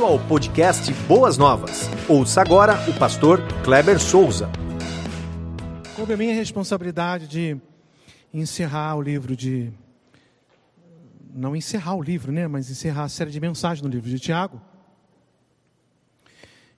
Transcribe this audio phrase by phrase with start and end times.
[0.00, 1.82] bem-vindo ao podcast Boas Novas.
[2.08, 4.48] Ouça agora o pastor Kleber Souza.
[5.94, 7.60] Coube a minha responsabilidade de
[8.32, 9.70] encerrar o livro de.
[11.34, 12.48] Não encerrar o livro, né?
[12.48, 14.60] Mas encerrar a série de mensagens no livro de Tiago.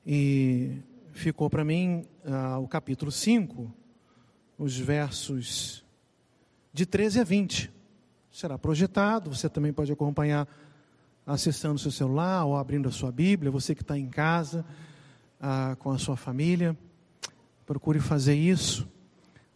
[0.04, 0.78] E
[1.12, 3.72] ficou para mim uh, o capítulo 5,
[4.58, 5.84] os versos
[6.72, 7.70] de 13 a 20.
[8.32, 10.48] Será projetado, você também pode acompanhar
[11.26, 14.64] acessando o seu celular ou abrindo a sua Bíblia, você que está em casa
[15.40, 16.76] ah, com a sua família,
[17.64, 18.88] procure fazer isso.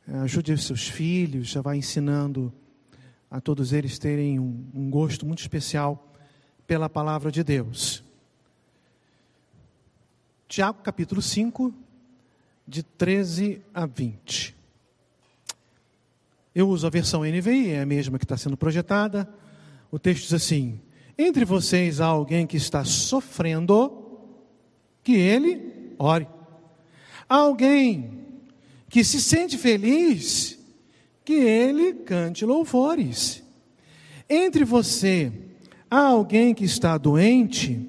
[0.08, 2.52] Eh, ajude os seus filhos, já vai ensinando
[3.30, 6.12] a todos eles terem um, um gosto muito especial
[6.66, 8.04] pela palavra de Deus.
[10.48, 11.74] Tiago capítulo 5,
[12.66, 14.56] de 13 a 20.
[16.54, 19.28] Eu uso a versão NVI, é a mesma que está sendo projetada.
[19.90, 20.80] O texto diz assim:
[21.18, 24.20] entre vocês há alguém que está sofrendo,
[25.02, 26.26] que ele ore.
[27.28, 28.10] Há alguém
[28.88, 30.58] que se sente feliz,
[31.24, 33.42] que ele cante louvores.
[34.28, 35.32] Entre você
[35.90, 37.88] há alguém que está doente,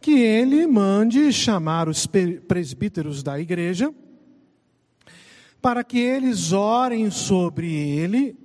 [0.00, 3.92] que ele mande chamar os presbíteros da igreja,
[5.60, 8.36] para que eles orem sobre ele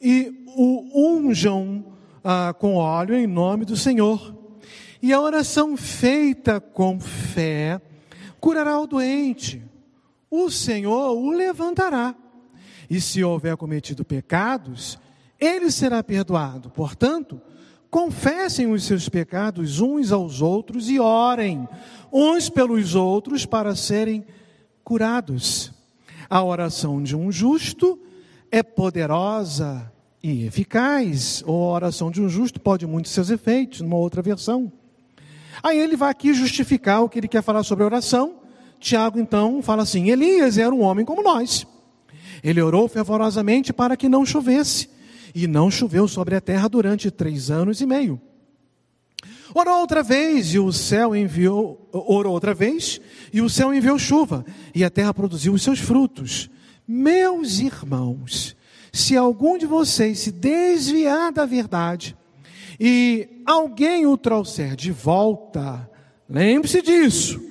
[0.00, 1.93] e o unjam
[2.24, 4.34] ah, com óleo em nome do Senhor.
[5.02, 7.80] E a oração feita com fé
[8.40, 9.62] curará o doente.
[10.30, 12.14] O Senhor o levantará.
[12.88, 14.98] E se houver cometido pecados,
[15.38, 16.70] ele será perdoado.
[16.70, 17.40] Portanto,
[17.90, 21.68] confessem os seus pecados uns aos outros e orem
[22.12, 24.24] uns pelos outros para serem
[24.82, 25.72] curados.
[26.28, 27.98] A oração de um justo
[28.50, 29.92] é poderosa
[30.24, 31.44] e eficaz.
[31.46, 34.72] Ou a oração de um justo pode muitos seus efeitos, numa outra versão.
[35.62, 38.36] Aí ele vai aqui justificar o que ele quer falar sobre a oração.
[38.80, 41.66] Tiago então fala assim: Elias era um homem como nós.
[42.42, 44.88] Ele orou fervorosamente para que não chovesse,
[45.34, 48.20] e não choveu sobre a terra durante três anos e meio.
[49.54, 53.00] Orou outra vez e o céu enviou, orou outra vez
[53.32, 56.50] e o céu enviou chuva e a terra produziu os seus frutos.
[56.86, 58.53] Meus irmãos,
[58.94, 62.16] se algum de vocês se desviar da verdade
[62.78, 65.90] e alguém o trouxer de volta,
[66.30, 67.42] lembre-se disso.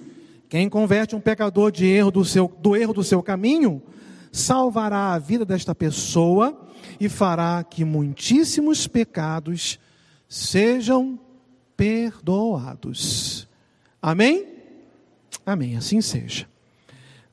[0.47, 3.83] Quem converte um pecador de erro do, seu, do erro do seu caminho,
[4.31, 6.65] salvará a vida desta pessoa
[6.97, 9.77] e fará que muitíssimos pecados
[10.29, 11.19] sejam
[11.75, 13.49] perdoados.
[14.01, 14.47] Amém?
[15.45, 16.47] Amém, assim seja.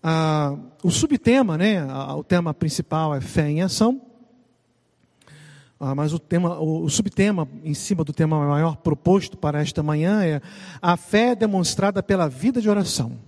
[0.03, 4.01] Ah, o subtema, né, o tema principal é fé em ação.
[5.83, 10.23] Ah, mas o, tema, o, subtema em cima do tema maior proposto para esta manhã
[10.23, 10.43] é
[10.81, 13.19] a fé demonstrada pela vida de oração.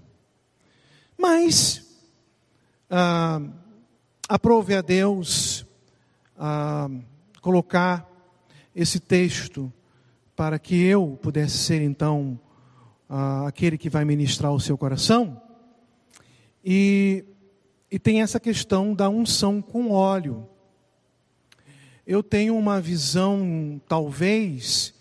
[1.16, 1.82] Mas
[2.90, 3.40] ah,
[4.28, 5.64] aprove a Deus
[6.36, 6.90] ah,
[7.40, 8.06] colocar
[8.76, 9.72] esse texto
[10.36, 12.38] para que eu pudesse ser então
[13.08, 15.40] ah, aquele que vai ministrar o seu coração.
[16.62, 17.24] E,
[17.92, 20.48] e tem essa questão da unção com óleo.
[22.06, 24.94] Eu tenho uma visão, talvez,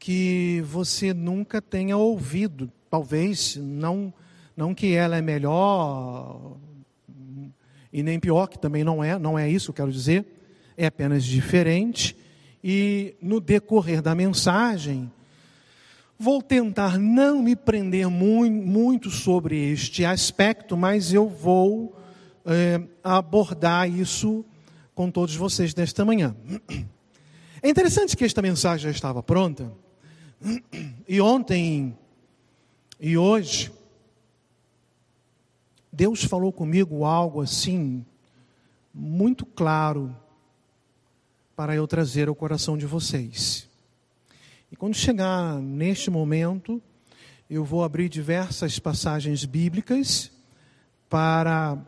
[0.00, 2.68] que você nunca tenha ouvido.
[2.90, 4.12] Talvez, não,
[4.56, 6.56] não que ela é melhor
[7.92, 10.26] e nem pior, que também não é, não é isso que eu quero dizer,
[10.76, 12.16] é apenas diferente.
[12.64, 15.08] E no decorrer da mensagem,
[16.16, 21.94] Vou tentar não me prender muito sobre este aspecto, mas eu vou
[22.44, 24.44] é, abordar isso
[24.94, 26.36] com todos vocês nesta manhã.
[27.62, 29.72] É interessante que esta mensagem já estava pronta,
[31.08, 31.96] e ontem
[33.00, 33.72] e hoje,
[35.92, 38.04] Deus falou comigo algo assim,
[38.92, 40.16] muito claro,
[41.56, 43.68] para eu trazer ao coração de vocês.
[44.70, 46.82] E quando chegar neste momento,
[47.48, 50.32] eu vou abrir diversas passagens bíblicas
[51.08, 51.78] para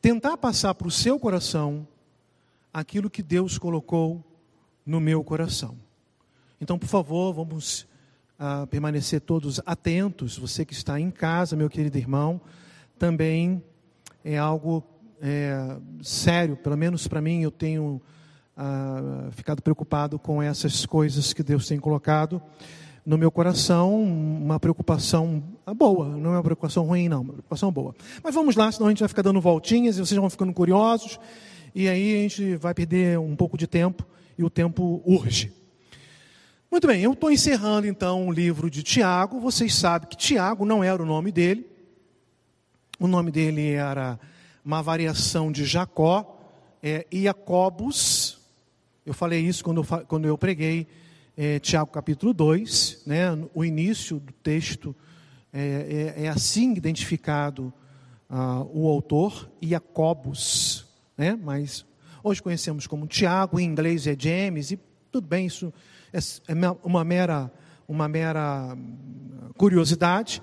[0.00, 1.86] tentar passar para o seu coração
[2.72, 4.24] aquilo que Deus colocou
[4.84, 5.76] no meu coração.
[6.60, 7.86] Então, por favor, vamos
[8.38, 10.38] ah, permanecer todos atentos.
[10.38, 12.40] Você que está em casa, meu querido irmão,
[12.98, 13.62] também
[14.24, 14.84] é algo
[15.20, 18.00] é, sério, pelo menos para mim, eu tenho
[18.56, 22.42] ah, ficado preocupado com essas coisas que Deus tem colocado
[23.04, 25.42] no meu coração, uma preocupação
[25.76, 27.94] boa, não é uma preocupação ruim, não, uma preocupação boa.
[28.22, 31.18] Mas vamos lá, senão a gente vai ficar dando voltinhas e vocês vão ficando curiosos,
[31.74, 34.06] e aí a gente vai perder um pouco de tempo,
[34.36, 35.52] e o tempo urge.
[36.70, 39.40] Muito bem, eu estou encerrando então o livro de Tiago.
[39.40, 41.66] Vocês sabem que Tiago não era o nome dele.
[42.98, 44.20] O nome dele era
[44.64, 46.38] uma variação de Jacó,
[46.80, 48.38] é, Iacobus.
[49.04, 50.86] Eu falei isso quando eu, quando eu preguei
[51.42, 54.94] é, Tiago capítulo 2, né, o início do texto
[55.50, 57.72] é, é, é assim identificado
[58.28, 61.86] ah, o autor, Iacobus, né, mas
[62.22, 64.78] hoje conhecemos como Tiago, em inglês é James, e
[65.10, 65.72] tudo bem, isso
[66.12, 66.54] é, é
[66.84, 67.50] uma mera,
[67.88, 68.76] uma mera
[69.56, 70.42] curiosidade,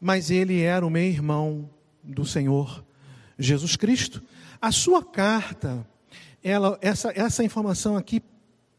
[0.00, 1.68] mas ele era o meu irmão
[2.04, 2.84] do Senhor
[3.36, 4.22] Jesus Cristo.
[4.62, 5.84] A sua carta,
[6.40, 8.22] ela, essa, essa informação aqui,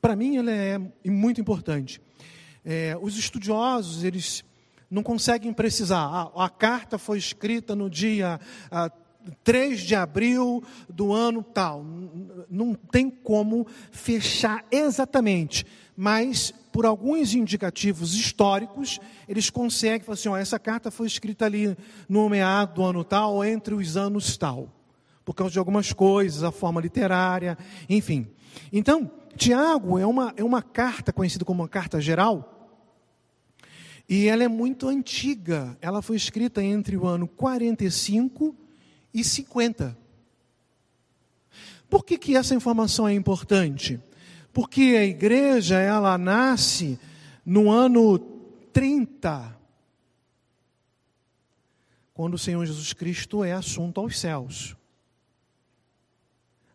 [0.08, 2.00] para mim, ela é muito importante.
[2.64, 4.42] É, os estudiosos, eles
[4.90, 6.32] não conseguem precisar.
[6.34, 8.40] A, a carta foi escrita no dia
[8.72, 8.90] a,
[9.44, 11.86] 3 de abril do ano tal.
[12.50, 20.38] Não tem como fechar exatamente, mas por alguns indicativos históricos, eles conseguem falar assim: ó,
[20.38, 21.76] essa carta foi escrita ali
[22.08, 24.70] no meado do ano tal, ou entre os anos tal,
[25.26, 27.58] por causa de algumas coisas, a forma literária,
[27.90, 28.26] enfim.
[28.72, 32.58] Então, Tiago é uma, é uma carta conhecida como uma carta geral,
[34.10, 35.78] e ela é muito antiga.
[35.82, 38.56] Ela foi escrita entre o ano 45
[39.14, 39.98] e 50.
[41.90, 44.00] Por que, que essa informação é importante?
[44.54, 47.00] Porque a igreja, ela nasce
[47.46, 48.18] no ano
[48.74, 49.56] 30,
[52.14, 54.76] quando o Senhor Jesus Cristo é assunto aos céus.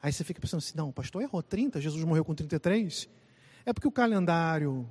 [0.03, 3.09] Aí você fica pensando assim, não, o pastor errou 30, Jesus morreu com 33.
[3.65, 4.85] É porque o calendário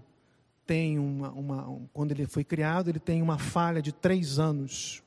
[0.66, 5.04] tem uma, uma, quando ele foi criado, ele tem uma falha de três anos.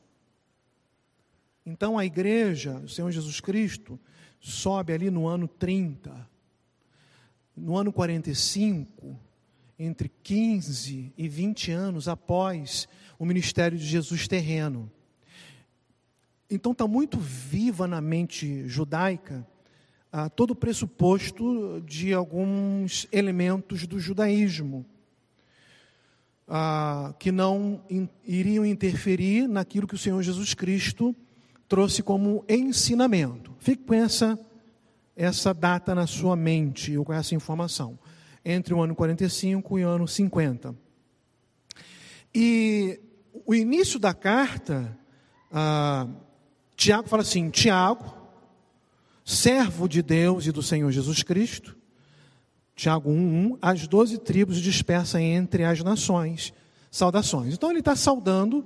[1.64, 3.98] Então a igreja, o Senhor Jesus Cristo,
[4.38, 6.28] sobe ali no ano 30.
[7.56, 9.18] No ano 45,
[9.78, 12.86] entre 15 e 20 anos após
[13.18, 14.92] o ministério de Jesus terreno.
[16.50, 19.46] Então está muito viva na mente judaica
[20.36, 24.86] todo o pressuposto de alguns elementos do judaísmo
[27.18, 31.14] que não in, iriam interferir naquilo que o Senhor Jesus Cristo
[31.68, 33.54] trouxe como ensinamento.
[33.58, 34.38] Fique com essa,
[35.16, 37.98] essa data na sua mente, ou com essa informação,
[38.44, 40.74] entre o ano 45 e o ano 50.
[42.34, 43.00] E
[43.46, 44.96] o início da carta,
[45.50, 46.06] ah,
[46.76, 48.23] Tiago fala assim: Tiago,
[49.24, 51.76] servo de Deus e do Senhor Jesus Cristo,
[52.76, 56.52] Tiago 1:1, as doze tribos dispersas entre as nações.
[56.90, 57.54] Saudações.
[57.54, 58.64] Então ele está saudando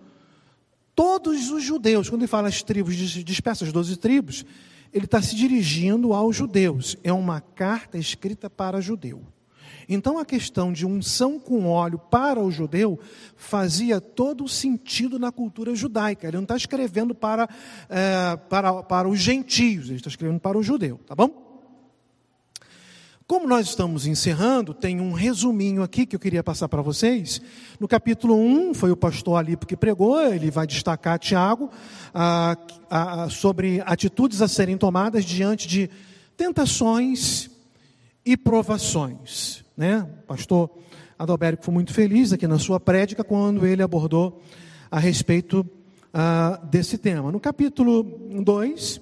[0.94, 2.10] todos os judeus.
[2.10, 4.44] Quando ele fala as tribos dispersas, as doze tribos,
[4.92, 6.96] ele está se dirigindo aos judeus.
[7.02, 9.22] É uma carta escrita para judeu.
[9.88, 12.98] Então a questão de unção com óleo para o judeu
[13.36, 16.26] fazia todo o sentido na cultura judaica.
[16.26, 17.48] Ele não está escrevendo para,
[17.88, 21.48] é, para, para os gentios, ele está escrevendo para o judeu, tá bom?
[23.28, 27.42] Como nós estamos encerrando, tem um resuminho aqui que eu queria passar para vocês.
[27.78, 31.70] No capítulo 1, foi o pastor Alipo que pregou, ele vai destacar Tiago
[32.14, 32.56] ah,
[32.88, 35.90] ah, sobre atitudes a serem tomadas diante de
[36.38, 37.50] tentações
[38.24, 39.62] e provações.
[39.78, 40.04] Né?
[40.24, 40.68] O pastor
[41.16, 44.42] Adalberto foi muito feliz aqui na sua prédica quando ele abordou
[44.90, 45.64] a respeito
[46.12, 47.30] ah, desse tema.
[47.30, 49.00] No capítulo 2,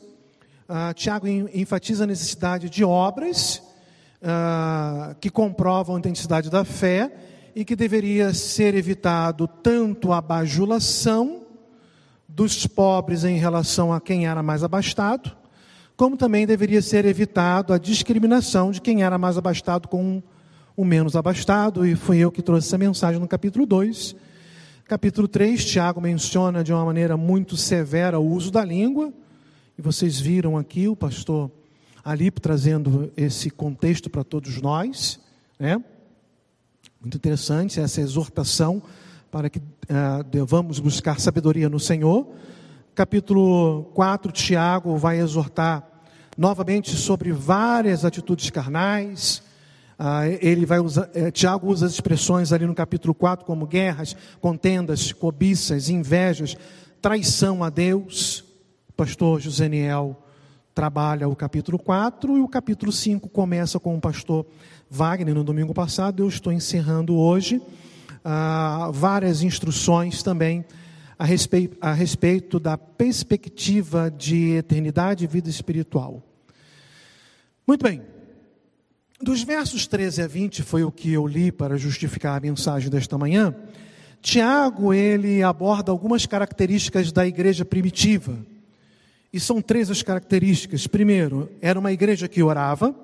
[0.68, 3.62] ah, Tiago enfatiza a necessidade de obras
[4.22, 7.10] ah, que comprovam a intensidade da fé
[7.54, 11.40] e que deveria ser evitado tanto a bajulação
[12.28, 15.34] dos pobres em relação a quem era mais abastado,
[15.96, 20.22] como também deveria ser evitado a discriminação de quem era mais abastado com
[20.76, 24.14] o menos abastado, e fui eu que trouxe essa mensagem no capítulo 2.
[24.85, 29.12] Capítulo 3, Tiago menciona de uma maneira muito severa o uso da língua,
[29.78, 31.50] e vocês viram aqui o pastor
[32.04, 35.18] ali trazendo esse contexto para todos nós,
[35.59, 35.83] né?
[37.00, 38.83] Muito interessante essa exortação
[39.30, 42.26] para que uh, devamos buscar sabedoria no Senhor.
[42.95, 45.87] Capítulo 4, Tiago vai exortar
[46.37, 49.42] novamente sobre várias atitudes carnais.
[49.98, 54.14] Uh, ele vai usar, uh, Tiago usa as expressões ali no capítulo 4 como guerras,
[54.40, 56.56] contendas, cobiças, invejas,
[57.00, 58.44] traição a Deus.
[58.90, 60.22] O pastor Joseniel
[60.74, 64.44] trabalha o capítulo 4 e o capítulo 5 começa com o pastor
[64.90, 66.22] Wagner no domingo passado.
[66.22, 67.62] Eu estou encerrando hoje
[68.22, 70.64] ah, várias instruções também
[71.18, 76.22] a respeito, a respeito da perspectiva de eternidade e vida espiritual.
[77.66, 78.15] Muito bem.
[79.20, 83.16] Dos versos 13 a 20 foi o que eu li para justificar a mensagem desta
[83.16, 83.54] manhã.
[84.20, 88.37] Tiago, ele aborda algumas características da igreja primitiva.
[89.32, 90.87] E são três as características.
[90.87, 92.94] Primeiro, era uma igreja que orava.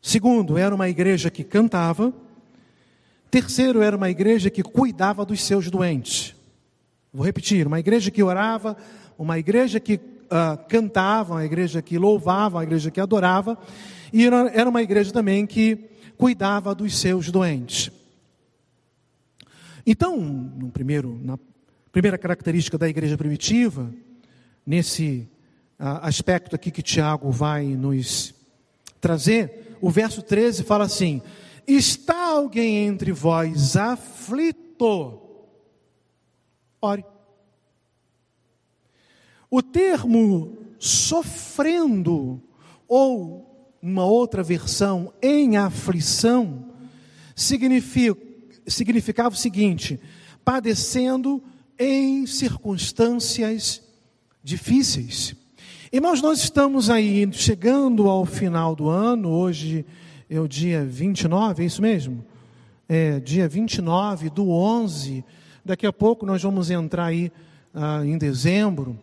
[0.00, 2.12] Segundo, era uma igreja que cantava.
[3.30, 6.34] Terceiro, era uma igreja que cuidava dos seus doentes.
[7.12, 8.76] Vou repetir: uma igreja que orava,
[9.18, 13.58] uma igreja que uh, cantava, uma igreja que louvava, uma igreja que adorava,
[14.12, 17.90] e era uma igreja também que cuidava dos seus doentes.
[19.86, 21.38] Então, no primeiro, na
[21.90, 23.92] primeira característica da igreja primitiva,
[24.66, 25.28] nesse
[25.80, 28.34] uh, aspecto aqui que Tiago vai nos
[29.00, 31.22] trazer, o verso 13 fala assim:
[31.66, 35.22] Está alguém entre vós aflito?
[36.80, 37.04] Ore.
[39.50, 42.40] O termo sofrendo,
[42.86, 46.66] ou uma outra versão, em aflição,
[47.34, 48.20] significa,
[48.66, 49.98] significava o seguinte:
[50.44, 51.42] padecendo
[51.78, 53.82] em circunstâncias
[54.42, 55.34] difíceis.
[55.90, 59.86] Irmãos, nós estamos aí chegando ao final do ano, hoje
[60.28, 62.22] é o dia 29, é isso mesmo?
[62.86, 65.24] É, dia 29 do 11.
[65.64, 67.32] Daqui a pouco nós vamos entrar aí
[67.72, 68.98] ah, em dezembro,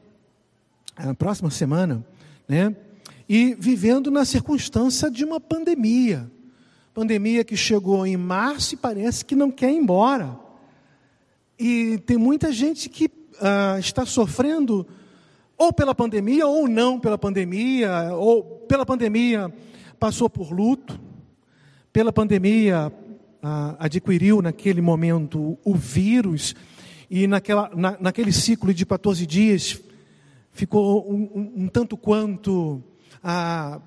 [0.95, 2.05] a próxima semana,
[2.47, 2.75] né?
[3.27, 6.29] E vivendo na circunstância de uma pandemia.
[6.93, 10.39] Pandemia que chegou em março e parece que não quer ir embora.
[11.59, 13.09] E tem muita gente que
[13.41, 14.87] ah, está sofrendo
[15.57, 19.53] ou pela pandemia ou não pela pandemia, ou pela pandemia
[19.99, 20.99] passou por luto,
[21.91, 22.91] pela pandemia,
[23.41, 26.55] ah, adquiriu naquele momento o vírus
[27.09, 29.81] e naquela, na, naquele ciclo de 14 dias
[30.55, 32.81] ficou um, um, um tanto quanto
[33.21, 33.79] ah,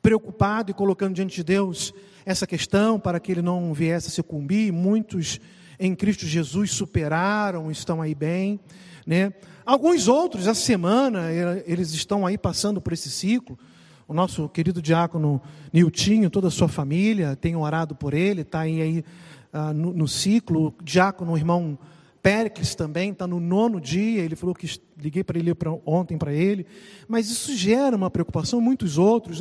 [0.00, 1.92] preocupado e colocando diante de Deus
[2.24, 4.72] essa questão para que ele não viesse a sucumbir.
[4.72, 5.40] Muitos
[5.78, 8.60] em Cristo Jesus superaram, estão aí bem.
[9.04, 9.34] Né?
[9.66, 11.32] Alguns outros, essa semana,
[11.66, 13.58] eles estão aí passando por esse ciclo
[14.06, 15.40] o nosso querido diácono
[15.72, 19.04] Niltinho, toda a sua família, tem orado por ele, está aí, aí
[19.52, 20.68] uh, no, no, ciclo.
[20.68, 21.78] O diácono, o irmão
[22.22, 26.32] Péricles também, está no nono dia, ele falou que liguei para ele pra, ontem para
[26.32, 26.64] ele,
[27.08, 29.40] mas isso gera uma preocupação, muitos outros,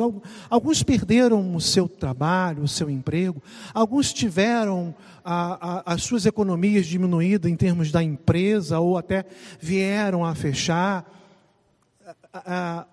[0.49, 6.87] alguns perderam o seu trabalho, o seu emprego, alguns tiveram a, a, as suas economias
[6.87, 9.25] diminuídas em termos da empresa, ou até
[9.59, 11.20] vieram a fechar,
[12.33, 12.85] ah,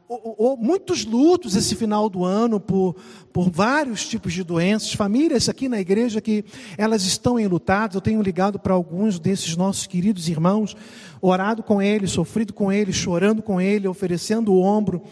[0.59, 2.97] muitos lutos esse final do ano por,
[3.33, 6.45] por vários tipos de doenças, famílias aqui na igreja que
[6.77, 7.95] elas estão enlutadas.
[7.95, 10.77] Eu tenho ligado para alguns desses nossos queridos irmãos,
[11.21, 15.03] orado com eles, sofrido com eles, chorando com eles, oferecendo o ombro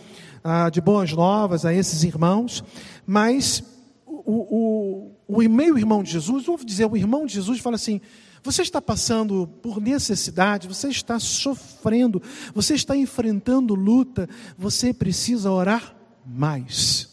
[0.42, 2.64] ah, de boas novas a esses irmãos.
[3.06, 3.62] Mas
[4.04, 8.00] o, o, o meio irmão de Jesus, ouvo dizer, o irmão de Jesus fala assim:
[8.46, 12.22] você está passando por necessidade, você está sofrendo,
[12.54, 17.08] você está enfrentando luta, você precisa orar mais.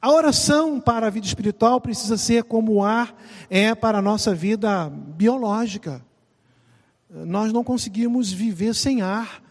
[0.00, 3.16] A oração para a vida espiritual precisa ser como o ar
[3.48, 6.04] é para a nossa vida biológica.
[7.08, 9.42] Nós não conseguimos viver sem ar.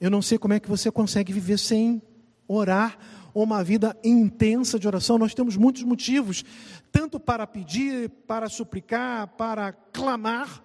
[0.00, 2.02] Eu não sei como é que você consegue viver sem
[2.48, 2.98] orar
[3.34, 5.18] uma vida intensa de oração.
[5.18, 6.44] Nós temos muitos motivos,
[6.90, 10.62] tanto para pedir, para suplicar, para clamar,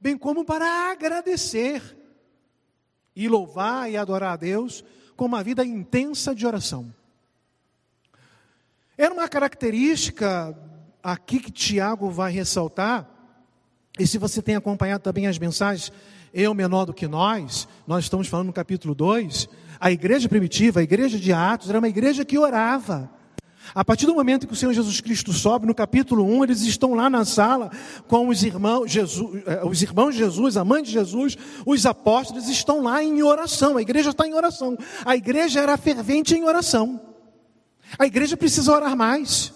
[0.00, 1.96] bem como para agradecer
[3.14, 4.84] e louvar e adorar a Deus
[5.16, 6.94] com uma vida intensa de oração.
[8.96, 10.56] Era uma característica
[11.02, 13.08] aqui que Tiago vai ressaltar,
[13.98, 15.92] e se você tem acompanhado também as mensagens,
[16.32, 19.48] eu menor do que nós, nós estamos falando no capítulo 2,
[19.80, 23.10] a igreja primitiva, a igreja de Atos, era uma igreja que orava.
[23.74, 26.94] A partir do momento que o Senhor Jesus Cristo sobe, no capítulo 1, eles estão
[26.94, 27.70] lá na sala
[28.06, 32.82] com os irmãos, Jesus, eh, os irmãos Jesus, a mãe de Jesus, os apóstolos estão
[32.82, 33.76] lá em oração.
[33.76, 34.76] A igreja está em oração.
[35.04, 37.00] A igreja era fervente em oração.
[37.98, 39.52] A igreja precisa orar mais.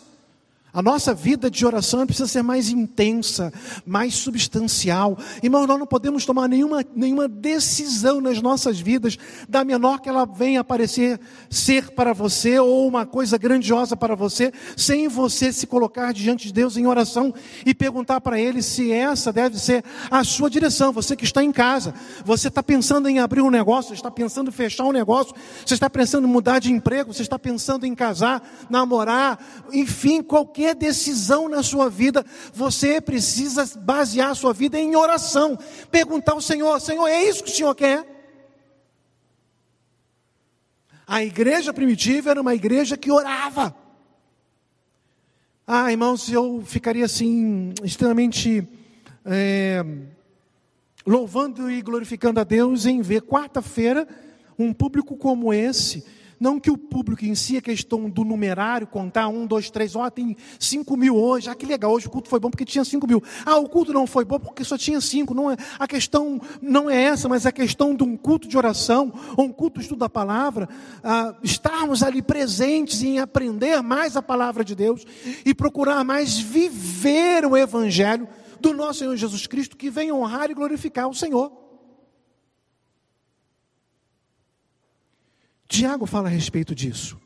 [0.75, 3.53] A nossa vida de oração precisa ser mais intensa,
[3.85, 5.19] mais substancial.
[5.43, 10.25] Irmão, nós não podemos tomar nenhuma, nenhuma decisão nas nossas vidas, da menor que ela
[10.25, 16.11] venha aparecer ser para você ou uma coisa grandiosa para você, sem você se colocar
[16.15, 17.35] diante de Deus em oração
[17.67, 20.91] e perguntar para Ele se essa deve ser a sua direção.
[20.91, 21.93] Você que está em casa,
[22.25, 25.35] você está pensando em abrir um negócio, você está pensando em fechar um negócio,
[25.67, 29.39] você está pensando em mudar de emprego, você está pensando em casar, namorar,
[29.71, 35.59] enfim, qualquer qualquer decisão na sua vida, você precisa basear a sua vida em oração.
[35.91, 38.07] Perguntar ao Senhor: Senhor, é isso que o Senhor quer?
[41.07, 43.75] A igreja primitiva era uma igreja que orava.
[45.67, 48.67] Ah, irmãos, eu ficaria assim, extremamente
[49.25, 49.85] é,
[51.07, 54.07] louvando e glorificando a Deus em ver quarta-feira
[54.59, 56.05] um público como esse
[56.43, 60.11] não que o público em si, a questão do numerário, contar um, dois, três, ó,
[60.11, 63.07] tem cinco mil hoje, ah, que legal, hoje o culto foi bom porque tinha cinco
[63.07, 63.23] mil.
[63.47, 65.35] Ah, o culto não foi bom porque só tinha cinco.
[65.35, 69.13] Não é, a questão não é essa, mas a questão de um culto de oração,
[69.37, 70.69] ou um culto de estudo da palavra,
[71.05, 75.05] ah, estarmos ali presentes em aprender mais a palavra de Deus
[75.47, 78.27] e procurar mais viver o Evangelho
[78.61, 81.62] do nosso Senhor Jesus Cristo, que vem honrar e glorificar o Senhor.
[85.73, 87.19] Tiago fala a respeito disso.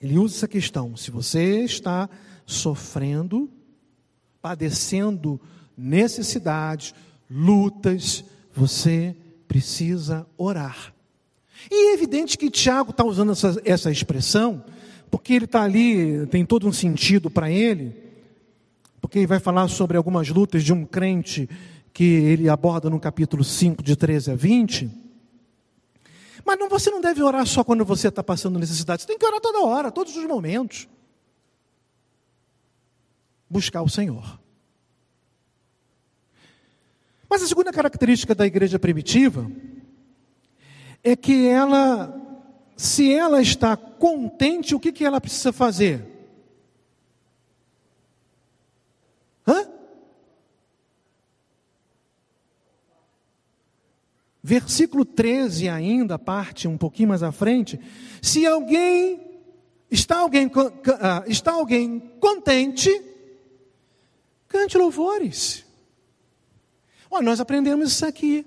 [0.00, 0.96] Ele usa essa questão.
[0.96, 2.08] Se você está
[2.46, 3.50] sofrendo,
[4.40, 5.40] padecendo
[5.76, 6.94] necessidades,
[7.28, 9.16] lutas, você
[9.48, 10.94] precisa orar.
[11.68, 14.64] E é evidente que Tiago está usando essa, essa expressão,
[15.10, 17.96] porque ele está ali, tem todo um sentido para ele,
[19.00, 21.50] porque ele vai falar sobre algumas lutas de um crente
[21.92, 25.11] que ele aborda no capítulo 5, de 13 a 20.
[26.44, 29.26] Mas não, você não deve orar só quando você está passando necessidade, você tem que
[29.26, 30.88] orar toda hora, todos os momentos.
[33.48, 34.40] Buscar o Senhor.
[37.28, 39.50] Mas a segunda característica da igreja primitiva
[41.02, 42.14] é que ela,
[42.76, 46.11] se ela está contente, o que, que ela precisa fazer?
[54.42, 57.78] Versículo 13 ainda, parte um pouquinho mais à frente,
[58.20, 59.20] se alguém
[59.90, 60.50] está alguém
[61.00, 62.90] ah, está alguém contente,
[64.48, 65.64] cante louvores.
[67.10, 68.46] Olha, nós aprendemos isso aqui.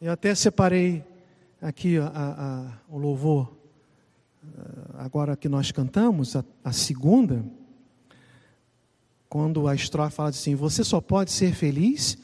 [0.00, 1.02] Eu até separei
[1.60, 3.56] aqui a, a, a, o louvor,
[4.44, 7.44] ah, agora que nós cantamos, a, segunda,
[9.28, 12.18] quando a estrofe fala assim: Você só pode ser feliz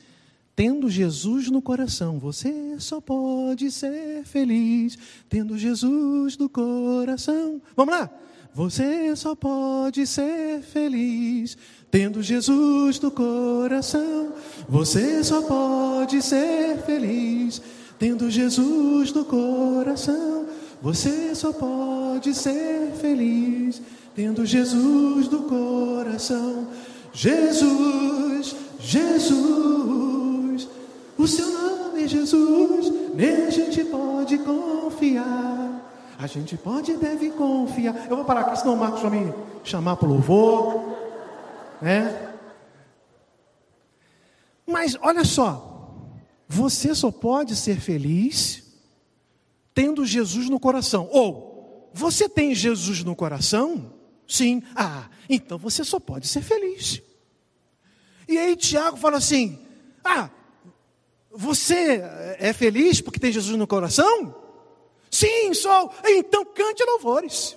[0.60, 2.18] tendo Jesus no coração.
[2.18, 7.62] Você só pode ser feliz tendo Jesus no coração.
[7.74, 8.10] Vamos lá?
[8.52, 11.56] Você só pode ser feliz
[11.90, 14.34] tendo Jesus no coração.
[14.68, 17.62] Você só pode ser feliz
[17.98, 20.44] tendo Jesus no coração.
[20.82, 23.80] Você só pode ser feliz
[24.14, 26.68] tendo Jesus no coração.
[27.14, 30.29] Jesus, Jesus.
[31.20, 36.16] O seu nome Jesus, nele a gente pode confiar.
[36.18, 38.06] A gente pode e deve confiar.
[38.08, 40.96] Eu vou parar aqui, senão o Marcos vai me chamar para o louvor.
[41.82, 42.34] Né?
[44.66, 46.08] Mas olha só,
[46.48, 48.62] você só pode ser feliz
[49.74, 51.06] tendo Jesus no coração.
[51.12, 53.92] Ou, você tem Jesus no coração?
[54.26, 54.62] Sim.
[54.74, 57.02] Ah, então você só pode ser feliz.
[58.26, 59.58] E aí Tiago fala assim:
[60.02, 60.30] Ah,
[61.30, 62.02] você
[62.38, 64.34] é feliz porque tem Jesus no coração?
[65.10, 65.92] Sim, sou.
[66.04, 67.56] Então cante louvores.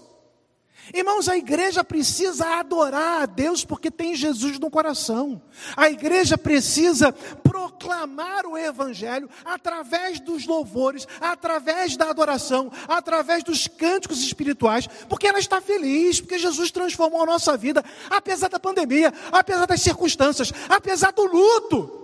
[0.94, 5.42] Irmãos, a igreja precisa adorar a Deus porque tem Jesus no coração.
[5.78, 14.22] A igreja precisa proclamar o Evangelho através dos louvores, através da adoração, através dos cânticos
[14.22, 19.66] espirituais, porque ela está feliz, porque Jesus transformou a nossa vida, apesar da pandemia, apesar
[19.66, 22.03] das circunstâncias, apesar do luto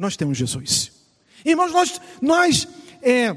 [0.00, 0.90] nós temos Jesus.
[1.44, 2.68] Irmãos, nós, nós
[3.02, 3.34] é,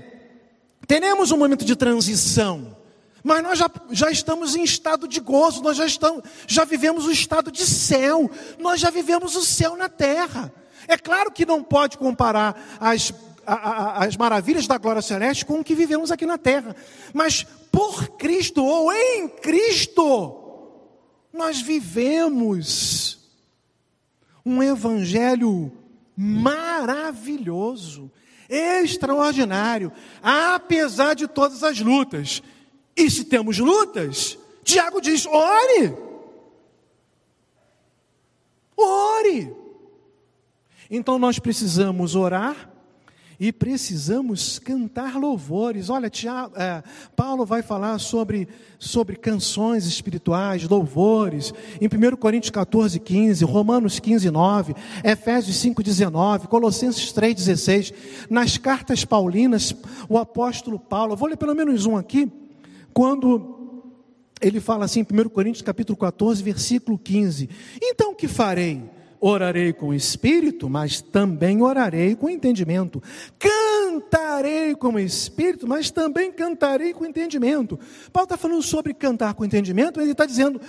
[0.88, 2.78] teremos um momento de transição,
[3.22, 7.12] mas nós já, já estamos em estado de gozo, nós já, estamos, já vivemos o
[7.12, 10.54] estado de céu, nós já vivemos o céu na terra.
[10.88, 13.14] É claro que não pode comparar as,
[13.46, 16.74] a, a, as maravilhas da glória celeste com o que vivemos aqui na terra,
[17.14, 20.40] mas por Cristo ou em Cristo,
[21.34, 23.20] nós vivemos
[24.46, 25.83] um evangelho
[26.16, 28.12] maravilhoso,
[28.50, 32.42] extraordinário, apesar de todas as lutas.
[32.96, 35.98] E se temos lutas, Tiago diz: ore,
[38.76, 39.54] ore.
[40.90, 42.73] Então nós precisamos orar
[43.40, 45.90] e precisamos cantar louvores.
[45.90, 46.84] Olha, Tiago, é,
[47.16, 48.48] Paulo vai falar sobre,
[48.80, 56.48] sobre canções espirituais, louvores, em 1 Coríntios 14, 15, Romanos 15, 9, Efésios 5, 19,
[56.48, 57.94] Colossenses 3, 16.
[58.30, 59.76] Nas cartas paulinas,
[60.08, 62.32] o apóstolo Paulo, vou ler pelo menos um aqui,
[62.94, 63.54] quando
[64.42, 67.50] ele fala assim, em 1 Coríntios capítulo 14, versículo 15:
[67.82, 68.82] Então o que farei?
[69.26, 73.02] Orarei com espírito, mas também orarei com entendimento.
[73.40, 77.80] cantarei com o espírito, mas também cantarei com entendimento.
[78.12, 80.60] Paulo está falando sobre cantar com entendimento, ele está dizendo,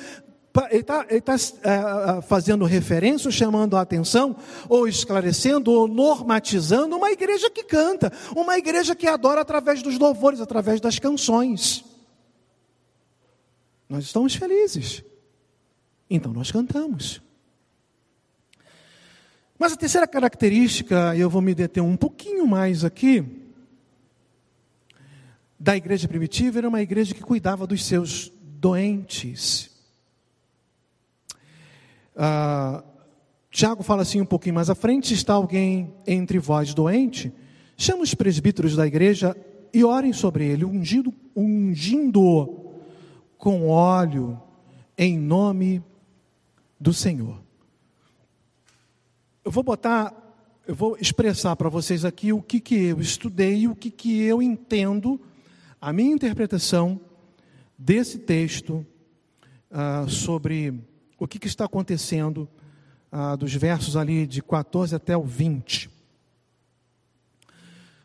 [0.70, 4.36] ele está tá, fazendo referência, chamando a atenção,
[4.68, 10.40] ou esclarecendo, ou normatizando uma igreja que canta, uma igreja que adora através dos louvores,
[10.40, 11.84] através das canções.
[13.88, 15.02] Nós estamos felizes,
[16.08, 17.20] então nós cantamos.
[19.58, 23.24] Mas a terceira característica, eu vou me deter um pouquinho mais aqui,
[25.58, 29.70] da igreja primitiva, era uma igreja que cuidava dos seus doentes.
[32.16, 32.82] Ah,
[33.50, 37.32] Tiago fala assim um pouquinho mais à frente: está alguém entre vós doente?
[37.76, 39.36] Chama os presbíteros da igreja
[39.72, 42.74] e orem sobre ele, ungindo, ungindo
[43.38, 44.40] com óleo
[44.98, 45.82] em nome
[46.78, 47.43] do Senhor.
[49.44, 50.14] Eu vou botar,
[50.66, 54.40] eu vou expressar para vocês aqui o que, que eu estudei, o que, que eu
[54.40, 55.20] entendo,
[55.78, 56.98] a minha interpretação
[57.76, 58.86] desse texto
[59.70, 60.82] uh, sobre
[61.18, 62.48] o que, que está acontecendo
[63.12, 65.90] uh, dos versos ali de 14 até o 20.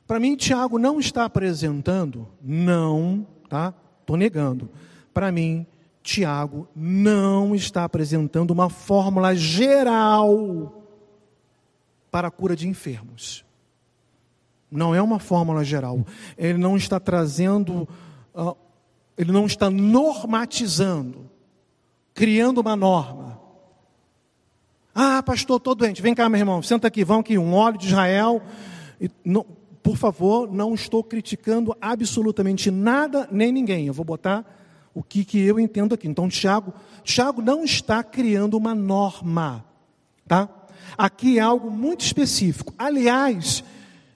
[0.05, 3.73] Para mim, Tiago não está apresentando, não, tá?
[4.01, 4.69] Estou negando.
[5.13, 5.65] Para mim,
[6.03, 10.78] Tiago não está apresentando uma fórmula geral
[12.11, 13.45] para a cura de enfermos.
[14.71, 16.05] Não é uma fórmula geral.
[16.37, 17.87] Ele não está trazendo,
[18.35, 18.55] uh,
[19.17, 21.29] ele não está normatizando,
[22.13, 23.39] criando uma norma.
[24.93, 26.01] Ah, pastor, estou doente.
[26.01, 28.41] Vem cá, meu irmão, senta aqui, vamos aqui, um óleo de Israel.
[28.99, 29.45] E, não,
[29.81, 33.87] por favor, não estou criticando absolutamente nada nem ninguém.
[33.87, 34.45] Eu vou botar
[34.93, 36.07] o que, que eu entendo aqui.
[36.07, 39.65] Então, Tiago, Tiago não está criando uma norma,
[40.27, 40.49] tá?
[40.97, 42.73] Aqui é algo muito específico.
[42.77, 43.63] Aliás,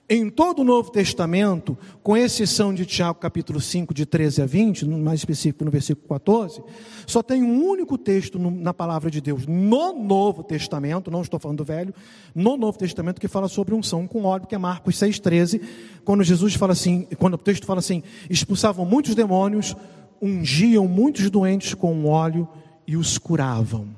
[0.08, 4.86] em todo o Novo Testamento, com exceção de Tiago capítulo 5, de 13 a 20,
[4.86, 6.62] mais específico no versículo 14,
[7.06, 11.58] só tem um único texto na palavra de Deus no Novo Testamento, não estou falando
[11.58, 11.94] do Velho,
[12.34, 15.62] no Novo Testamento que fala sobre unção com óleo, que é Marcos 6,13,
[16.04, 19.74] quando Jesus fala assim, quando o texto fala assim, expulsavam muitos demônios,
[20.20, 22.46] ungiam muitos doentes com óleo
[22.86, 23.88] e os curavam.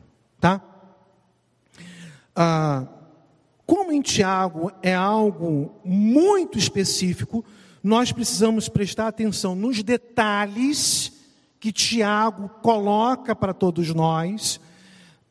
[0.40, 0.62] Tá?
[2.36, 2.86] Ah,
[3.64, 7.44] como em Tiago é algo muito específico,
[7.82, 11.12] nós precisamos prestar atenção nos detalhes
[11.58, 14.60] que Tiago coloca para todos nós,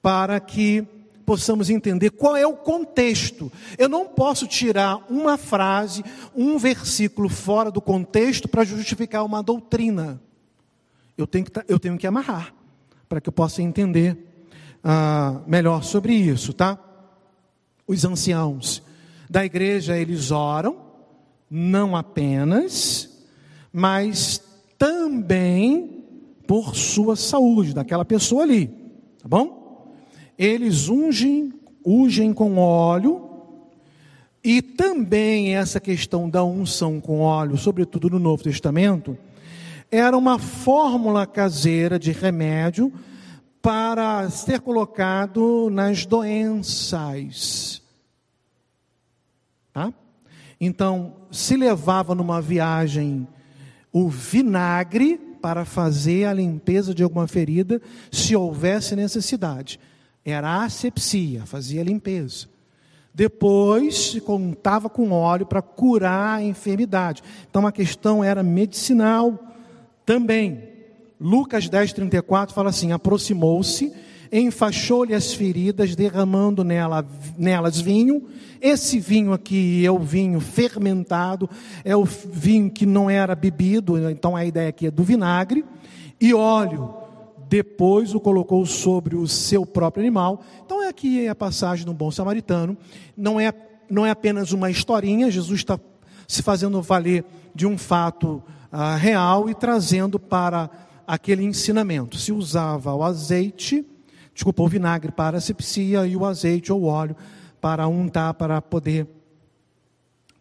[0.02, 0.86] para que
[1.26, 3.52] possamos entender qual é o contexto.
[3.78, 6.04] Eu não posso tirar uma frase,
[6.36, 10.22] um versículo fora do contexto para justificar uma doutrina.
[11.18, 12.54] Eu tenho que, eu tenho que amarrar
[13.08, 14.18] para que eu possa entender
[14.84, 16.80] uh, melhor sobre isso, tá?
[17.88, 18.82] Os anciãos
[19.30, 20.78] da igreja, eles oram,
[21.50, 23.10] não apenas,
[23.72, 24.42] mas
[24.78, 26.04] também
[26.48, 28.68] por sua saúde, daquela pessoa ali,
[29.22, 29.94] tá bom?
[30.38, 33.30] Eles ungem, ungem com óleo,
[34.44, 39.18] e também essa questão da unção com óleo, sobretudo no Novo Testamento,
[39.90, 42.94] era uma fórmula caseira de remédio
[43.60, 47.75] para ser colocado nas doenças.
[50.60, 53.28] Então, se levava numa viagem
[53.92, 59.80] o vinagre para fazer a limpeza de alguma ferida, se houvesse necessidade.
[60.24, 62.48] Era asepsia, fazia limpeza.
[63.14, 67.24] Depois contava com óleo para curar a enfermidade.
[67.50, 69.40] Então a questão era medicinal
[70.06, 70.68] também.
[71.20, 73.94] Lucas 10, 34 fala assim: aproximou-se,
[74.40, 77.06] enfaixou-lhe as feridas, derramando nela,
[77.38, 78.28] nelas vinho.
[78.60, 81.50] Esse vinho aqui é o vinho fermentado,
[81.84, 85.64] é o vinho que não era bebido, então a ideia aqui é do vinagre,
[86.20, 86.94] e óleo.
[87.48, 90.42] Depois o colocou sobre o seu próprio animal.
[90.66, 92.76] Então é aqui a passagem do bom samaritano.
[93.16, 93.54] Não é,
[93.88, 95.80] não é apenas uma historinha, Jesus está
[96.28, 100.70] se fazendo valer de um fato ah, real e trazendo para
[101.06, 102.18] aquele ensinamento.
[102.18, 103.86] Se usava o azeite,
[104.36, 107.16] desculpa, o vinagre para a sepsia e o azeite ou óleo
[107.62, 109.08] para untar, para poder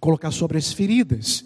[0.01, 1.45] colocar sobre as feridas.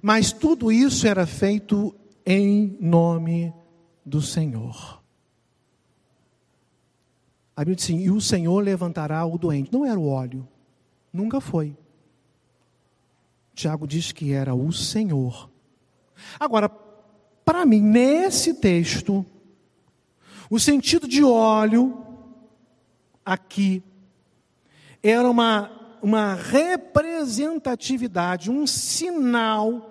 [0.00, 3.52] Mas tudo isso era feito em nome
[4.06, 5.02] do Senhor.
[7.54, 9.72] A Bíblia diz assim: e o Senhor levantará o doente.
[9.72, 10.48] Não era o óleo,
[11.12, 11.76] nunca foi.
[13.54, 15.50] Tiago diz que era o Senhor.
[16.38, 16.68] Agora,
[17.44, 19.26] para mim, nesse texto,
[20.52, 21.96] o sentido de óleo
[23.24, 23.82] aqui
[25.02, 25.70] era uma
[26.02, 29.88] uma representatividade, um sinal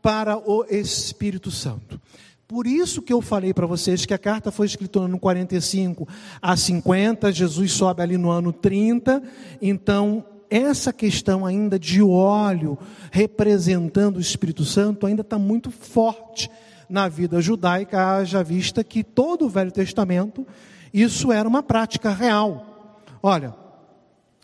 [0.00, 2.00] para o Espírito Santo.
[2.48, 6.08] Por isso que eu falei para vocês que a carta foi escrita no ano 45
[6.42, 9.22] a 50, Jesus sobe ali no ano 30,
[9.62, 12.76] então essa questão ainda de óleo
[13.12, 16.50] representando o Espírito Santo ainda está muito forte
[16.90, 20.46] na vida judaica, haja vista que todo o Velho Testamento
[20.92, 23.00] isso era uma prática real.
[23.22, 23.54] Olha,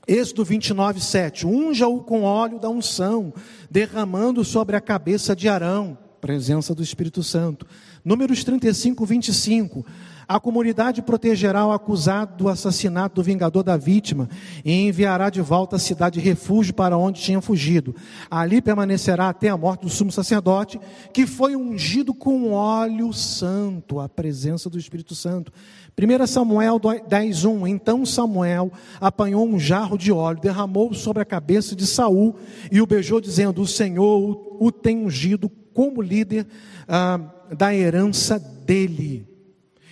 [0.06, 1.46] Êxodo 29, 7.
[1.46, 3.35] Unja-o com óleo da unção,
[3.68, 7.66] derramando sobre a cabeça de Arão, presença do Espírito Santo.
[8.04, 9.87] Números 35, 25.
[10.28, 14.28] A comunidade protegerá o acusado do assassinato do vingador da vítima
[14.64, 17.94] e enviará de volta a cidade de refúgio para onde tinha fugido.
[18.28, 20.80] Ali permanecerá até a morte do sumo sacerdote,
[21.12, 25.52] que foi ungido com óleo santo, a presença do Espírito Santo.
[25.96, 31.86] 1 Samuel 10:1 Então Samuel apanhou um jarro de óleo, derramou sobre a cabeça de
[31.86, 32.34] Saul
[32.70, 36.48] e o beijou dizendo: "O Senhor o tem ungido como líder
[36.88, 37.20] ah,
[37.56, 39.36] da herança dele.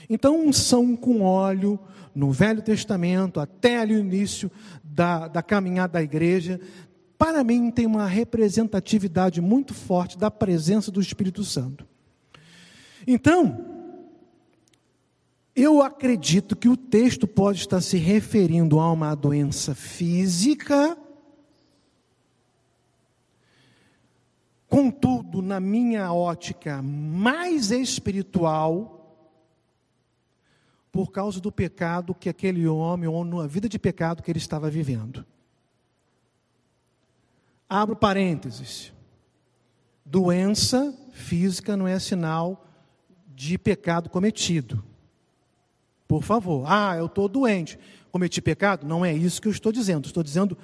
[0.08, 1.78] Então, unção com óleo
[2.14, 4.50] no Velho Testamento, até ali o início
[4.82, 6.60] da, da caminhada da igreja,
[7.18, 11.86] para mim tem uma representatividade muito forte da presença do Espírito Santo.
[13.06, 13.64] Então,
[15.56, 20.96] eu acredito que o texto pode estar se referindo a uma doença física
[24.74, 28.93] Contudo, na minha ótica mais espiritual,
[30.94, 34.70] por causa do pecado que aquele homem, ou na vida de pecado que ele estava
[34.70, 35.26] vivendo.
[37.68, 38.92] Abro parênteses.
[40.06, 42.64] Doença física não é sinal
[43.26, 44.84] de pecado cometido.
[46.06, 46.64] Por favor.
[46.68, 47.76] Ah, eu estou doente.
[48.12, 48.86] Cometi pecado?
[48.86, 50.06] Não é isso que eu estou dizendo.
[50.06, 50.56] Estou dizendo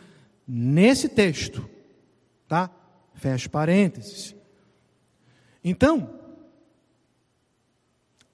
[0.47, 1.69] nesse texto.
[2.47, 2.71] Tá?
[3.14, 4.37] Fecha parênteses.
[5.64, 6.19] Então,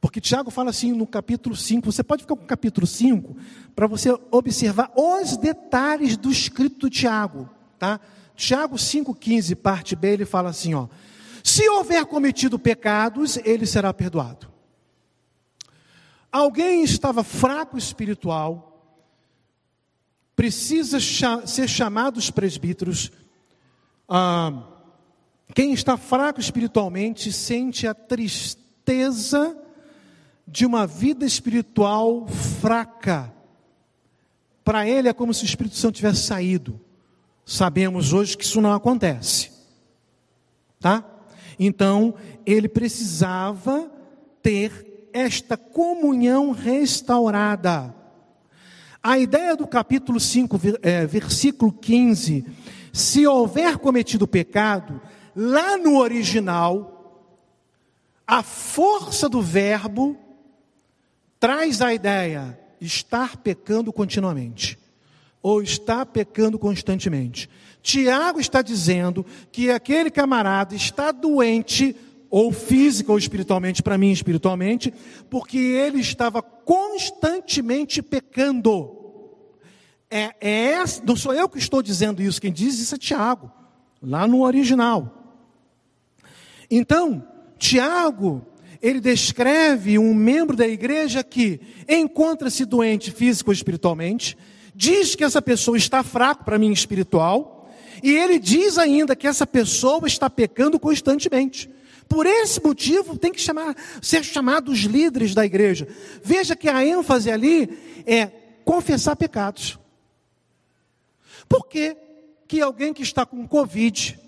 [0.07, 3.37] porque Tiago fala assim no capítulo 5, você pode ficar com o capítulo 5
[3.75, 7.99] para você observar os detalhes do escrito do Tiago, tá?
[8.37, 10.87] Tiago 5,15, parte B, ele fala assim: ó,
[11.43, 14.47] se houver cometido pecados, ele será perdoado.
[16.31, 19.03] Alguém estava fraco espiritual,
[20.37, 23.11] precisa ser chamado os presbíteros,
[24.09, 24.53] ah,
[25.53, 29.66] quem está fraco espiritualmente sente a tristeza
[30.47, 32.27] de uma vida espiritual
[32.61, 33.33] fraca.
[34.65, 36.81] Para ele é como se o Espírito Santo tivesse saído.
[37.45, 39.51] Sabemos hoje que isso não acontece.
[40.81, 41.05] Tá?
[41.59, 43.91] Então, ele precisava
[44.43, 47.95] ter esta comunhão restaurada.
[49.03, 52.45] A ideia do capítulo 5, é, versículo 15:
[52.93, 55.01] se houver cometido pecado,
[55.39, 57.29] Lá no original,
[58.27, 60.17] a força do verbo
[61.47, 64.77] traz a ideia estar pecando continuamente
[65.41, 67.49] ou estar pecando constantemente.
[67.81, 71.95] Tiago está dizendo que aquele camarada está doente
[72.29, 74.93] ou física ou espiritualmente, para mim espiritualmente,
[75.31, 78.97] porque ele estava constantemente pecando.
[80.11, 83.53] É, é, não sou eu que estou dizendo isso, quem diz isso é Tiago,
[84.03, 85.37] lá no original.
[86.69, 87.25] Então,
[87.57, 88.45] Tiago,
[88.83, 94.37] ele descreve um membro da igreja que encontra-se doente físico ou espiritualmente,
[94.75, 97.71] diz que essa pessoa está fraco para mim espiritual,
[98.03, 101.71] e ele diz ainda que essa pessoa está pecando constantemente.
[102.09, 105.89] Por esse motivo, tem que chamar, ser chamados líderes da igreja.
[106.23, 108.31] Veja que a ênfase ali é
[108.65, 109.79] confessar pecados.
[111.49, 111.97] Por que,
[112.47, 114.19] que alguém que está com Covid,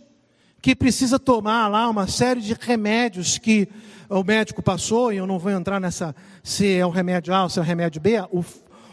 [0.60, 3.68] que precisa tomar lá uma série de remédios que
[4.08, 7.48] o médico passou, e eu não vou entrar nessa se é o remédio A ou
[7.48, 8.44] se é o remédio B, o,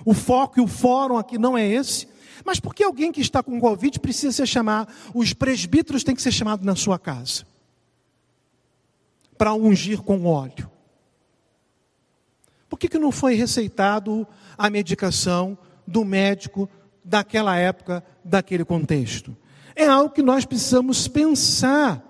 [0.03, 2.07] o foco e o fórum aqui não é esse.
[2.43, 6.21] Mas por que alguém que está com Covid precisa ser chamado, os presbíteros têm que
[6.21, 7.43] ser chamados na sua casa?
[9.37, 10.69] Para ungir com óleo.
[12.69, 16.69] Por que, que não foi receitado a medicação do médico
[17.03, 19.35] daquela época, daquele contexto?
[19.75, 22.03] É algo que nós precisamos pensar.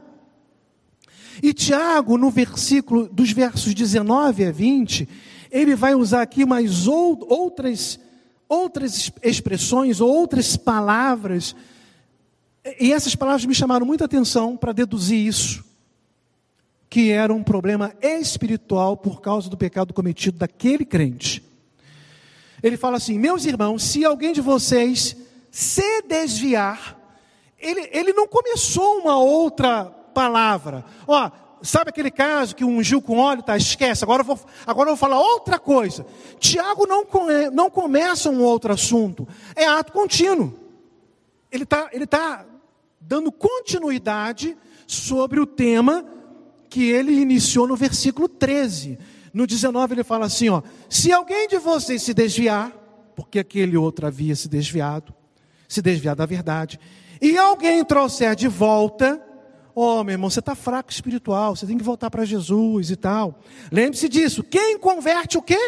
[1.41, 5.10] E Tiago, no versículo, dos versos 19 a 20,
[5.51, 7.99] ele vai usar aqui mais outras,
[8.47, 11.56] outras expressões, outras palavras,
[12.80, 15.63] e essas palavras me chamaram muita atenção para deduzir isso,
[16.89, 21.43] que era um problema espiritual por causa do pecado cometido daquele crente.
[22.63, 25.15] Ele fala assim: Meus irmãos, se alguém de vocês
[25.51, 26.97] se desviar,
[27.59, 30.85] ele, ele não começou uma outra palavra.
[31.07, 33.57] Ó, sabe aquele caso que ungiu com óleo, tá?
[33.57, 36.05] Esquece, agora eu vou, agora eu vou falar outra coisa.
[36.39, 37.05] Tiago não,
[37.51, 40.53] não começa um outro assunto, é ato contínuo.
[41.51, 42.45] Ele está ele tá
[42.99, 46.05] dando continuidade sobre o tema
[46.69, 48.99] que ele iniciou no versículo 13.
[49.33, 52.71] No 19 ele fala assim: ó, se alguém de vocês se desviar,
[53.15, 55.13] porque aquele outro havia se desviado,
[55.67, 56.79] se desviar da verdade,
[57.21, 59.21] e alguém trouxer de volta,
[59.73, 63.39] oh, meu irmão, você está fraco espiritual, você tem que voltar para Jesus e tal.
[63.71, 65.60] Lembre-se disso, quem converte o quê?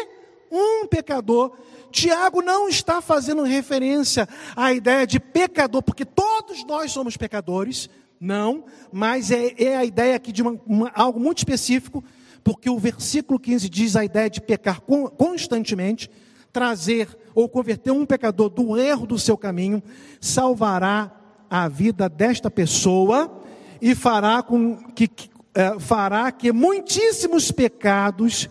[0.50, 1.52] Um pecador.
[1.90, 7.88] Tiago não está fazendo referência à ideia de pecador, porque todos nós somos pecadores,
[8.20, 12.04] não, mas é, é a ideia aqui de uma, uma, algo muito específico,
[12.42, 16.10] porque o versículo 15 diz a ideia de pecar constantemente,
[16.52, 19.82] trazer ou converter um pecador do erro do seu caminho,
[20.20, 21.17] salvará
[21.50, 23.42] a vida desta pessoa
[23.80, 25.08] e fará com que,
[25.54, 28.48] é, fará que muitíssimos pecados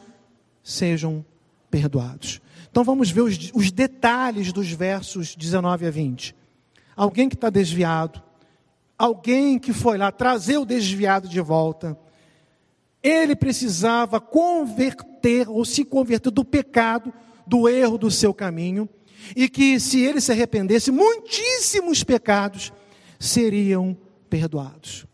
[0.64, 1.26] sejam
[1.70, 2.42] perdoados.
[2.70, 6.36] Então vamos ver os, os detalhes dos versos 19 a 20.
[6.96, 8.22] Alguém que está desviado,
[8.98, 11.98] alguém que foi lá trazer o desviado de volta,
[13.02, 17.14] ele precisava converter ou se converter do pecado,
[17.46, 18.90] do erro do seu caminho,
[19.36, 22.74] e que se ele se arrependesse, muitíssimos pecados
[23.20, 23.98] seriam
[24.30, 25.06] perdoados.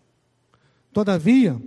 [0.91, 1.59] Todavia,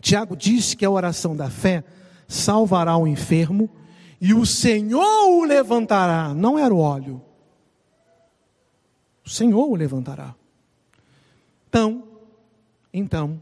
[0.00, 1.84] Tiago diz que a oração da fé
[2.26, 3.68] salvará o enfermo
[4.20, 6.34] e o Senhor o levantará.
[6.34, 7.22] Não era o óleo.
[9.24, 10.34] O Senhor o levantará.
[11.68, 12.04] Então,
[12.92, 13.40] então,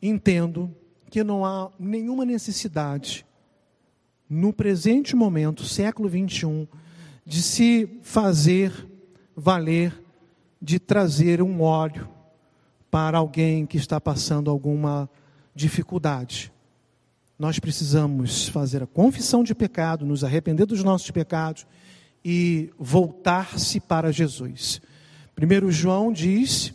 [0.00, 0.74] entendo
[1.10, 3.24] que não há nenhuma necessidade
[4.28, 6.66] no presente momento, século 21,
[7.24, 8.88] de se fazer
[9.36, 10.01] valer
[10.62, 12.08] de trazer um óleo
[12.88, 15.10] para alguém que está passando alguma
[15.52, 16.52] dificuldade.
[17.36, 21.66] Nós precisamos fazer a confissão de pecado, nos arrepender dos nossos pecados
[22.24, 24.80] e voltar-se para Jesus.
[25.34, 26.72] Primeiro João diz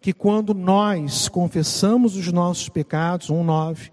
[0.00, 3.92] que quando nós confessamos os nossos pecados, 1:9,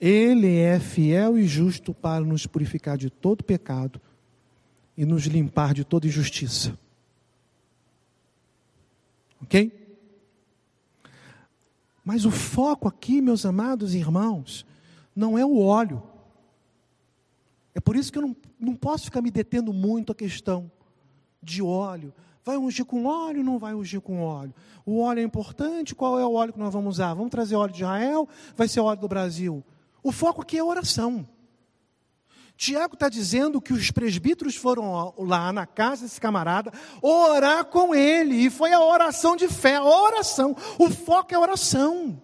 [0.00, 4.00] ele é fiel e justo para nos purificar de todo pecado
[4.96, 6.76] e nos limpar de toda injustiça.
[9.42, 9.80] OK?
[12.04, 14.66] Mas o foco aqui, meus amados irmãos,
[15.14, 16.02] não é o óleo.
[17.74, 20.70] É por isso que eu não, não posso ficar me detendo muito a questão
[21.42, 22.12] de óleo.
[22.44, 24.54] Vai ungir com óleo ou não vai ungir com óleo?
[24.84, 27.14] O óleo é importante, qual é o óleo que nós vamos usar?
[27.14, 28.28] Vamos trazer óleo de Israel?
[28.56, 29.62] Vai ser óleo do Brasil?
[30.02, 31.28] O foco aqui é oração.
[32.60, 36.70] Tiago está dizendo que os presbíteros foram lá na casa desse camarada
[37.00, 40.54] orar com ele, e foi a oração de fé, a oração.
[40.78, 42.22] O foco é a oração.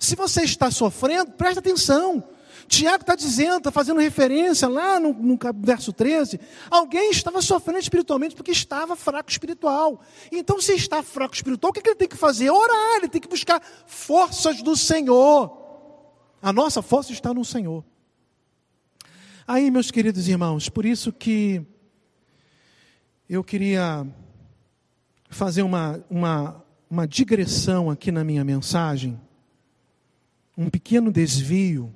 [0.00, 2.26] Se você está sofrendo, preste atenção.
[2.66, 8.34] Tiago está dizendo, está fazendo referência lá no, no, verso 13, alguém estava sofrendo espiritualmente
[8.34, 10.00] porque estava fraco espiritual.
[10.32, 12.48] Então, se está fraco espiritual, o que, que ele tem que fazer?
[12.48, 15.54] Orar, ele tem que buscar forças do Senhor.
[16.40, 17.84] A nossa força está no Senhor.
[19.46, 21.66] Aí, meus queridos irmãos, por isso que
[23.28, 24.06] eu queria
[25.28, 29.20] fazer uma, uma, uma digressão aqui na minha mensagem,
[30.56, 31.92] um pequeno desvio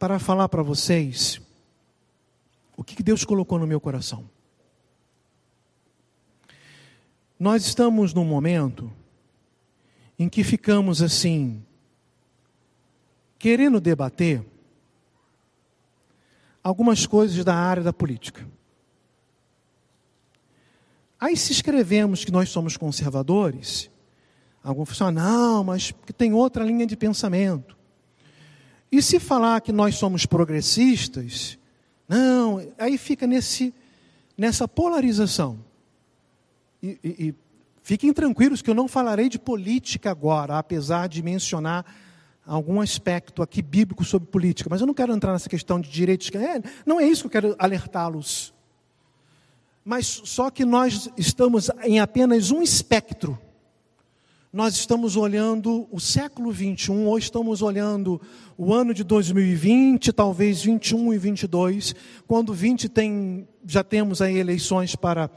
[0.00, 1.40] para falar para vocês
[2.76, 4.28] o que Deus colocou no meu coração.
[7.38, 8.92] Nós estamos num momento
[10.18, 11.64] em que ficamos assim,
[13.38, 14.44] querendo debater
[16.66, 18.44] algumas coisas da área da política.
[21.18, 23.88] Aí se escrevemos que nós somos conservadores,
[24.64, 27.76] alguns falam, não, mas que tem outra linha de pensamento.
[28.90, 31.56] E se falar que nós somos progressistas,
[32.08, 33.72] não, aí fica nesse,
[34.36, 35.60] nessa polarização.
[36.82, 37.34] E, e, e
[37.80, 41.86] fiquem tranquilos que eu não falarei de política agora, apesar de mencionar
[42.46, 46.30] algum aspecto aqui bíblico sobre política, mas eu não quero entrar nessa questão de direitos.
[46.34, 48.54] É, não é isso que eu quero alertá-los.
[49.84, 53.38] Mas só que nós estamos em apenas um espectro
[54.56, 58.18] nós estamos olhando o século 21, ou estamos olhando
[58.56, 61.94] o ano de 2020, talvez 21 e 22,
[62.26, 65.30] quando 20 tem, já temos aí eleições para,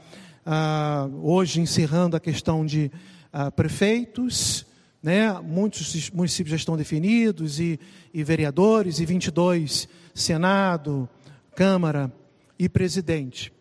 [0.46, 2.90] ah, hoje encerrando a questão de
[3.30, 4.64] ah, prefeitos,
[5.02, 5.32] né?
[5.40, 7.78] muitos municípios já estão definidos, e,
[8.12, 11.08] e vereadores, e 22, Senado,
[11.54, 12.12] Câmara
[12.58, 13.52] e presidente.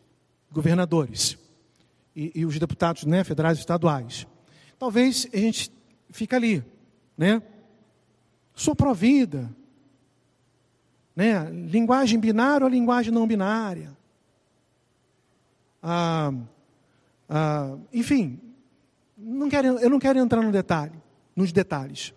[0.51, 1.37] governadores
[2.15, 4.27] e, e os deputados né, federais e estaduais.
[4.77, 5.71] Talvez a gente
[6.09, 6.63] fique ali,
[7.17, 7.41] né?
[8.53, 9.49] Sou pró-vida,
[11.15, 11.49] né?
[11.49, 13.97] Linguagem binária ou linguagem não binária.
[15.81, 16.33] Ah,
[17.29, 18.39] ah, enfim,
[19.17, 20.93] não quero, eu não quero entrar no detalhe,
[21.39, 22.13] nos detalhes.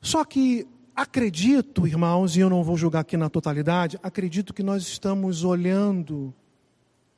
[0.00, 4.82] Só que acredito, irmãos, e eu não vou julgar aqui na totalidade, acredito que nós
[4.84, 6.32] estamos olhando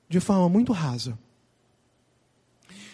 [0.08, 1.16] de forma muito rasa,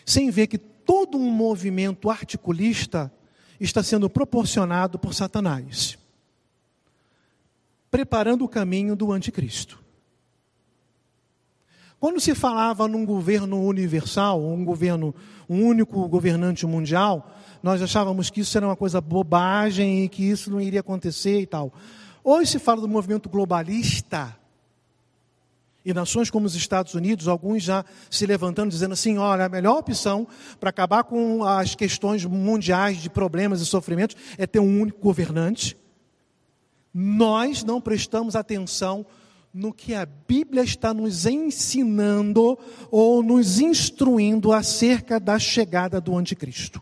[0.04, 3.10] sem ver que todo um movimento articulista
[3.58, 5.98] está sendo proporcionado por Satanás,
[7.90, 9.79] preparando o caminho do anticristo.
[12.00, 15.14] Quando se falava num governo universal, um governo,
[15.46, 20.50] um único governante mundial, nós achávamos que isso era uma coisa bobagem e que isso
[20.50, 21.70] não iria acontecer e tal.
[22.24, 24.34] Hoje se fala do movimento globalista.
[25.84, 29.78] E nações como os Estados Unidos, alguns já se levantando, dizendo assim: olha, a melhor
[29.78, 30.26] opção
[30.58, 35.76] para acabar com as questões mundiais de problemas e sofrimentos é ter um único governante.
[36.94, 39.04] Nós não prestamos atenção
[39.52, 42.58] no que a Bíblia está nos ensinando
[42.90, 46.80] ou nos instruindo acerca da chegada do Anticristo.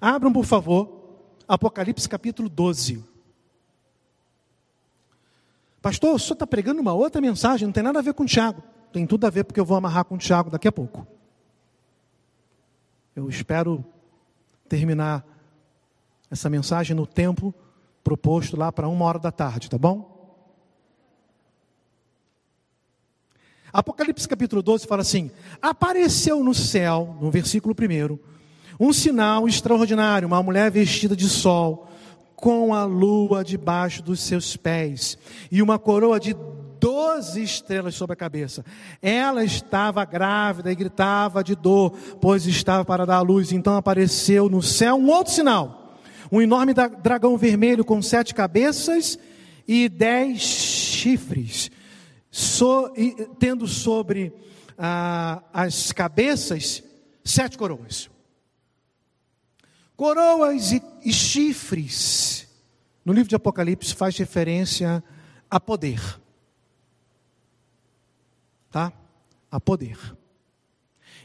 [0.00, 0.98] Abram, por favor,
[1.46, 3.04] Apocalipse capítulo 12.
[5.80, 8.26] Pastor, o senhor está pregando uma outra mensagem, não tem nada a ver com o
[8.26, 8.62] Tiago.
[8.92, 11.06] Tem tudo a ver porque eu vou amarrar com o Tiago daqui a pouco.
[13.14, 13.84] Eu espero
[14.68, 15.24] terminar
[16.30, 17.54] essa mensagem no tempo
[18.08, 20.16] proposto lá para uma hora da tarde, tá bom?
[23.70, 25.30] Apocalipse capítulo 12 fala assim:
[25.60, 28.18] Apareceu no céu, no versículo 1,
[28.80, 31.86] um sinal extraordinário, uma mulher vestida de sol,
[32.34, 35.18] com a lua debaixo dos seus pés,
[35.52, 36.34] e uma coroa de
[36.80, 38.64] doze estrelas sobre a cabeça.
[39.02, 41.90] Ela estava grávida e gritava de dor,
[42.22, 43.52] pois estava para dar a luz.
[43.52, 45.87] Então apareceu no céu um outro sinal
[46.30, 49.18] um enorme dragão vermelho com sete cabeças
[49.66, 51.70] e dez chifres,
[52.30, 54.32] so, e, tendo sobre
[54.76, 56.82] ah, as cabeças
[57.24, 58.10] sete coroas.
[59.96, 62.46] Coroas e, e chifres,
[63.04, 65.02] no livro de Apocalipse faz referência
[65.50, 66.00] a poder.
[68.70, 68.92] Tá?
[69.50, 69.98] A poder.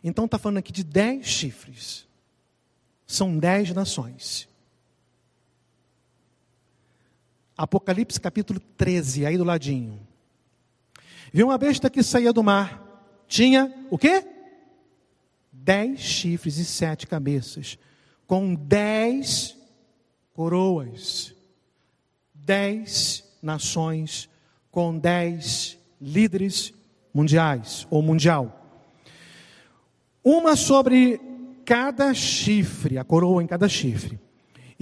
[0.03, 2.07] Então está falando aqui de dez chifres.
[3.05, 4.47] São dez nações.
[7.63, 10.05] Apocalipse capítulo 13, aí do ladinho.
[11.31, 13.23] Viu uma besta que saía do mar.
[13.25, 14.25] Tinha o quê?
[15.49, 17.77] Dez chifres e sete cabeças.
[18.27, 19.57] Com dez
[20.33, 21.33] coroas.
[22.35, 24.29] Dez nações.
[24.69, 26.73] Com dez líderes
[27.13, 28.59] mundiais ou mundial.
[30.21, 31.17] Uma sobre
[31.63, 34.19] cada chifre, a coroa em cada chifre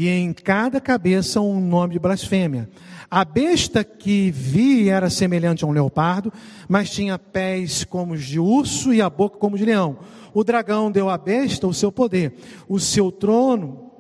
[0.02, 2.68] e em cada cabeça um nome de blasfêmia.
[3.08, 6.34] A besta que vi era semelhante a um leopardo,
[6.68, 10.00] mas tinha pés como os de urso e a boca como de leão.
[10.34, 12.34] O dragão deu à besta o seu poder,
[12.68, 13.92] o seu trono,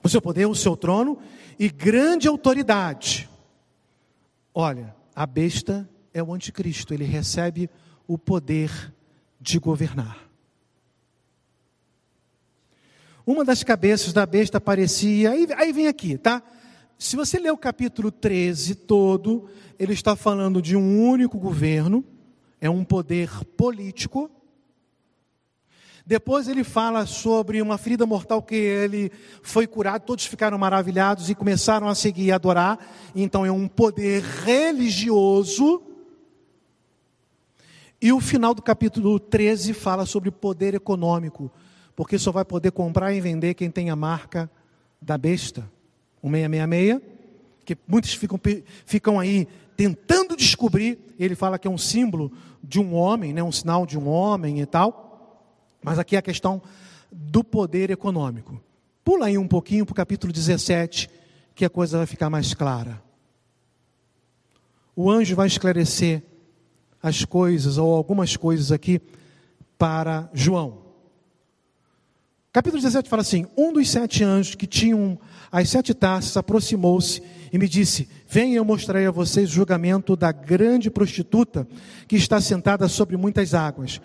[0.00, 1.18] o seu poder, o seu trono
[1.58, 3.28] e grande autoridade.
[4.54, 7.68] Olha, a besta é o anticristo, ele recebe
[8.06, 8.94] o poder
[9.40, 10.25] de governar.
[13.26, 15.32] Uma das cabeças da besta parecia.
[15.32, 16.40] Aí, aí vem aqui, tá?
[16.96, 22.04] Se você ler o capítulo 13 todo, ele está falando de um único governo,
[22.60, 24.30] é um poder político.
[26.06, 29.10] Depois ele fala sobre uma ferida mortal que ele
[29.42, 32.78] foi curado, todos ficaram maravilhados e começaram a seguir e adorar.
[33.12, 35.82] Então é um poder religioso.
[38.00, 41.50] E o final do capítulo 13 fala sobre poder econômico
[41.96, 44.50] porque só vai poder comprar e vender quem tem a marca
[45.00, 45.68] da besta,
[46.22, 47.00] o 666,
[47.64, 48.38] que muitos ficam,
[48.84, 52.30] ficam aí tentando descobrir, ele fala que é um símbolo
[52.62, 56.22] de um homem, né, um sinal de um homem e tal, mas aqui é a
[56.22, 56.62] questão
[57.10, 58.60] do poder econômico.
[59.02, 61.08] Pula aí um pouquinho para o capítulo 17,
[61.54, 63.02] que a coisa vai ficar mais clara.
[64.94, 66.22] O anjo vai esclarecer
[67.02, 69.00] as coisas, ou algumas coisas aqui,
[69.78, 70.85] para João.
[72.56, 75.18] Capítulo 17 fala assim: Um dos sete anjos que tinham
[75.52, 80.32] as sete taças aproximou-se e me disse: Venha, eu mostrarei a vocês o julgamento da
[80.32, 81.68] grande prostituta
[82.08, 84.00] que está sentada sobre muitas águas,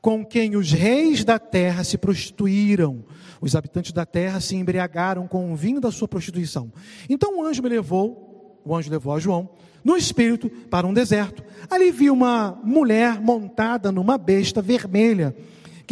[0.00, 3.04] com quem os reis da terra se prostituíram.
[3.40, 6.72] Os habitantes da terra se embriagaram com o vinho da sua prostituição.
[7.08, 9.48] Então o anjo me levou, o anjo levou a João,
[9.84, 11.44] no espírito para um deserto.
[11.70, 15.32] Ali viu uma mulher montada numa besta vermelha,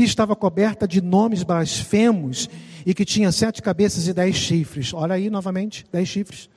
[0.00, 2.48] que estava coberta de nomes blasfemos
[2.86, 4.94] e que tinha sete cabeças e dez chifres.
[4.94, 6.48] Olha aí novamente, dez chifres.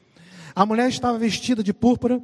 [0.55, 2.21] A mulher estava vestida de púrpura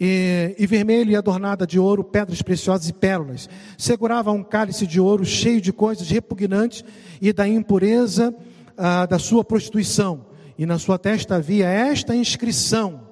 [0.00, 3.46] e, e, vermelho e adornada de ouro, pedras preciosas e pérolas.
[3.76, 6.82] Segurava um cálice de ouro cheio de coisas repugnantes
[7.20, 8.34] e da impureza
[8.74, 10.24] ah, da sua prostituição.
[10.56, 13.02] E na sua testa havia esta inscrição: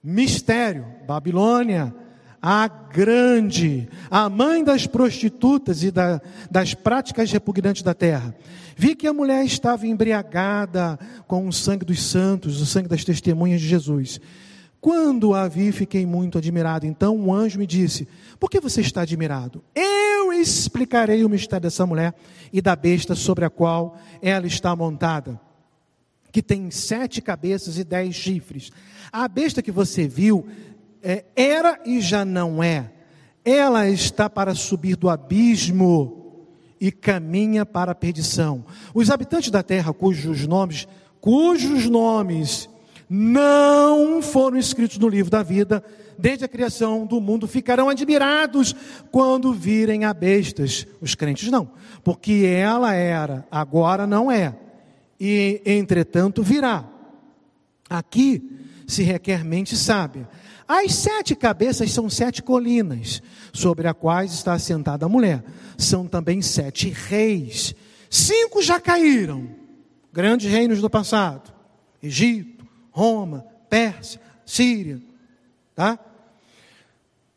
[0.00, 1.92] Mistério, Babilônia,
[2.40, 6.20] a grande, a mãe das prostitutas e da,
[6.50, 8.34] das práticas repugnantes da terra.
[8.76, 13.60] Vi que a mulher estava embriagada com o sangue dos santos, o sangue das testemunhas
[13.60, 14.20] de Jesus.
[14.80, 16.86] Quando a vi, fiquei muito admirado.
[16.86, 18.06] Então um anjo me disse:
[18.38, 19.62] Por que você está admirado?
[19.74, 22.14] Eu explicarei o mistério dessa mulher
[22.52, 25.40] e da besta sobre a qual ela está montada,
[26.30, 28.70] que tem sete cabeças e dez chifres.
[29.10, 30.46] A besta que você viu
[31.02, 32.92] é, era e já não é.
[33.44, 36.46] Ela está para subir do abismo
[36.80, 38.64] e caminha para a perdição.
[38.94, 40.86] Os habitantes da terra, cujos nomes,
[41.20, 42.68] cujos nomes
[43.08, 45.82] não foram escritos no livro da vida,
[46.18, 48.74] desde a criação do mundo, ficarão admirados
[49.10, 50.86] quando virem a bestas.
[51.00, 51.70] Os crentes não,
[52.04, 54.54] porque ela era, agora não é,
[55.18, 56.86] e entretanto virá.
[57.88, 60.28] Aqui se requer mente sábia.
[60.68, 63.22] As sete cabeças são sete colinas,
[63.54, 65.42] sobre as quais está assentada a mulher.
[65.78, 67.74] São também sete reis.
[68.10, 69.48] Cinco já caíram,
[70.12, 71.50] grandes reinos do passado:
[72.02, 75.00] Egito, Roma, Pérsia, Síria.
[75.74, 75.98] Tá?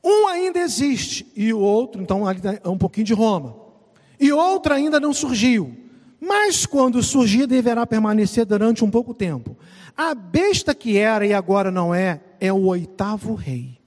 [0.03, 3.55] Um ainda existe, e o outro, então, ali é um pouquinho de Roma.
[4.19, 5.77] E outro ainda não surgiu.
[6.19, 9.57] Mas quando surgir, deverá permanecer durante um pouco tempo.
[9.95, 13.77] A besta que era e agora não é, é o oitavo rei.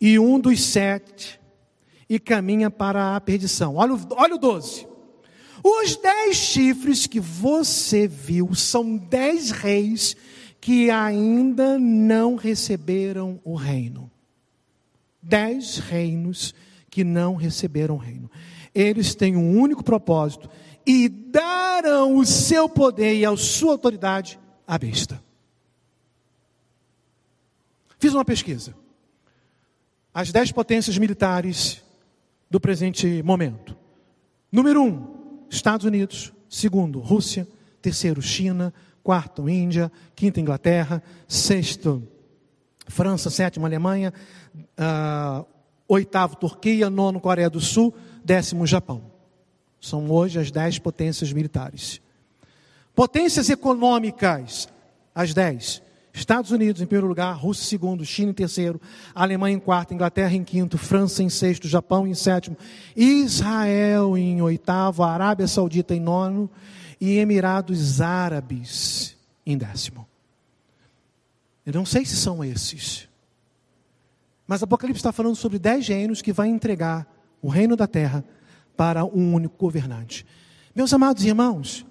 [0.00, 1.40] E um dos sete,
[2.08, 3.76] e caminha para a perdição.
[3.76, 4.86] Olha, olha o doze.
[5.62, 10.14] Os dez chifres que você viu são dez reis
[10.60, 14.10] que ainda não receberam o reino.
[15.22, 16.54] Dez reinos
[16.90, 18.30] que não receberam o reino.
[18.74, 20.48] Eles têm um único propósito
[20.86, 25.23] e darão o seu poder e a sua autoridade à besta.
[28.04, 28.74] Fiz uma pesquisa.
[30.12, 31.82] As dez potências militares
[32.50, 33.74] do presente momento.
[34.52, 36.30] Número um, Estados Unidos.
[36.46, 37.48] Segundo, Rússia.
[37.80, 38.74] Terceiro, China.
[39.02, 39.90] Quarto, Índia.
[40.14, 41.02] Quinto, Inglaterra.
[41.26, 42.06] Sexto,
[42.88, 43.30] França.
[43.30, 44.12] Sétimo, Alemanha.
[44.54, 45.46] Uh,
[45.88, 46.90] oitavo, Turquia.
[46.90, 47.94] Nono, Coreia do Sul.
[48.22, 49.10] Décimo, Japão.
[49.80, 52.02] São hoje as dez potências militares.
[52.94, 54.68] Potências econômicas,
[55.14, 55.82] as dez.
[56.14, 58.80] Estados Unidos em primeiro lugar, Rússia em segundo, China em terceiro,
[59.12, 62.56] Alemanha em quarto, Inglaterra em quinto, França em sexto, Japão em sétimo,
[62.94, 66.48] Israel em oitavo, Arábia Saudita em nono
[67.00, 70.06] e Emirados Árabes em décimo.
[71.66, 73.08] Eu não sei se são esses,
[74.46, 77.12] mas Apocalipse está falando sobre dez reinos que vai entregar
[77.42, 78.24] o reino da terra
[78.76, 80.24] para um único governante.
[80.72, 81.84] Meus amados irmãos,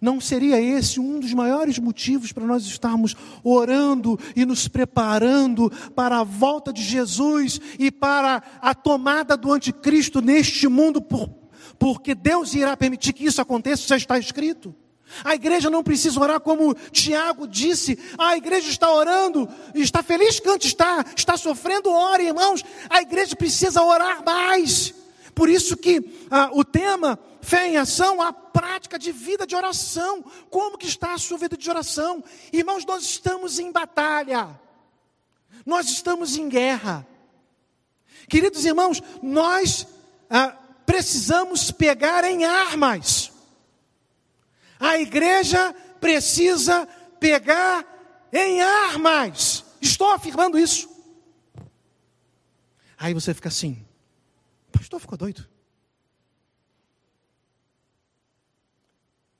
[0.00, 6.18] não seria esse um dos maiores motivos para nós estarmos orando e nos preparando para
[6.18, 11.30] a volta de Jesus e para a tomada do anticristo neste mundo, por,
[11.78, 14.74] porque Deus irá permitir que isso aconteça, já está escrito.
[15.24, 17.98] A igreja não precisa orar como Tiago disse.
[18.18, 22.64] A igreja está orando, está feliz que antes está, está sofrendo, ora, irmãos.
[22.90, 24.92] A igreja precisa orar mais.
[25.36, 30.24] Por isso que ah, o tema fé em ação, a prática de vida de oração.
[30.48, 32.24] Como que está a sua vida de oração?
[32.50, 34.58] Irmãos, nós estamos em batalha.
[35.66, 37.06] Nós estamos em guerra.
[38.30, 39.86] Queridos irmãos, nós
[40.30, 40.56] ah,
[40.86, 43.30] precisamos pegar em armas.
[44.80, 46.88] A igreja precisa
[47.20, 47.84] pegar
[48.32, 49.66] em armas.
[49.82, 50.88] Estou afirmando isso.
[52.96, 53.86] Aí você fica assim:
[54.78, 55.48] pastor ficou doido.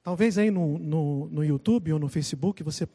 [0.02, 2.88] Talvez aí no, no, no YouTube ou no Facebook você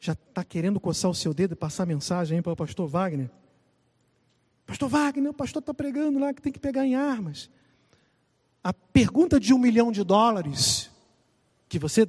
[0.00, 3.30] já está querendo coçar o seu dedo e passar mensagem para o pastor Wagner.
[4.66, 7.50] Pastor Wagner, o pastor está pregando lá que tem que pegar em armas.
[8.62, 10.90] A pergunta de um milhão de dólares
[11.68, 12.08] que você,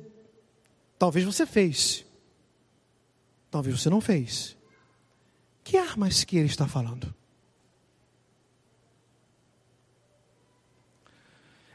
[0.98, 2.06] talvez você fez,
[3.50, 4.58] talvez você não fez.
[5.64, 7.14] Que armas que ele está falando?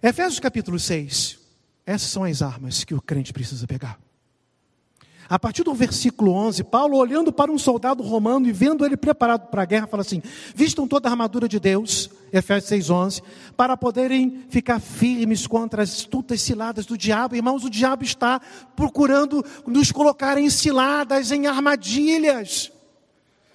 [0.06, 1.38] Efésios capítulo 6.
[1.86, 3.98] Essas são as armas que o crente precisa pegar.
[5.26, 9.48] A partir do versículo 11, Paulo, olhando para um soldado romano e vendo ele preparado
[9.48, 10.20] para a guerra, fala assim:
[10.54, 13.22] Vistam toda a armadura de Deus, Efésios 6,11,
[13.56, 17.34] para poderem ficar firmes contra as astutas ciladas do diabo.
[17.34, 18.42] Irmãos, o diabo está
[18.76, 22.73] procurando nos colocar em ciladas, em armadilhas.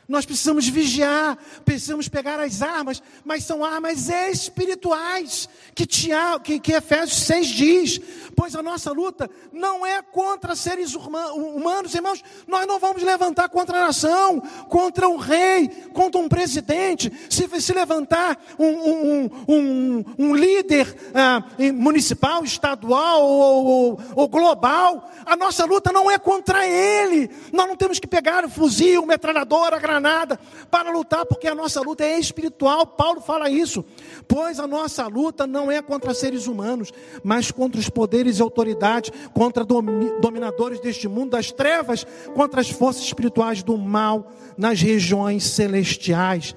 [0.10, 6.74] Nós precisamos vigiar, precisamos pegar as armas, mas são armas espirituais, que, Tiago, que, que
[6.74, 8.01] Efésios 6 diz.
[8.36, 12.24] Pois a nossa luta não é contra seres humanos, irmãos.
[12.47, 17.12] Nós não vamos levantar contra a nação, contra um rei, contra um presidente.
[17.30, 21.43] Se, se levantar um, um, um, um líder ah,
[21.76, 27.30] municipal, estadual ou, ou, ou global, a nossa luta não é contra ele.
[27.53, 30.39] Nós não temos que pegar o fuzil, metralhadora, granada nada
[30.70, 32.86] para lutar, porque a nossa luta é espiritual.
[32.86, 33.84] Paulo fala isso.
[34.28, 36.91] Pois a nossa luta não é contra seres humanos,
[37.24, 43.04] mas contra os poderes e autoridades, contra dominadores deste mundo das trevas, contra as forças
[43.04, 46.56] espirituais do mal nas regiões celestiais.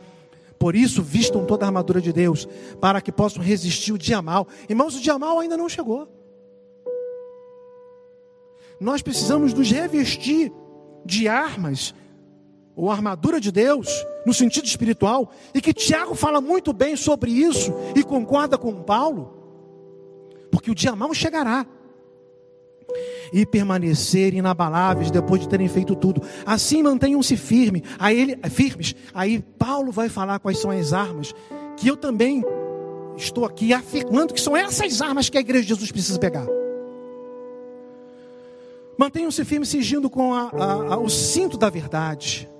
[0.58, 2.46] Por isso, vistam toda a armadura de Deus,
[2.80, 4.46] para que possam resistir o dia mal.
[4.68, 6.08] Irmãos, o dia mal ainda não chegou.
[8.78, 10.52] Nós precisamos nos revestir
[11.04, 11.94] de armas
[12.74, 13.88] ou armadura de Deus,
[14.26, 19.32] no sentido espiritual, e que Tiago fala muito bem sobre isso e concorda com Paulo,
[20.50, 21.66] porque o dia mal chegará.
[23.32, 26.22] E permanecer inabaláveis depois de terem feito tudo.
[26.44, 28.94] Assim mantenham-se firme, ele, firmes.
[29.14, 31.34] Aí Paulo vai falar quais são as armas
[31.78, 32.44] que eu também
[33.16, 36.46] estou aqui afirmando que são essas armas que a igreja de Jesus precisa pegar.
[38.98, 42.51] Mantenham-se firmes, sigindo com a, a, a, o cinto da verdade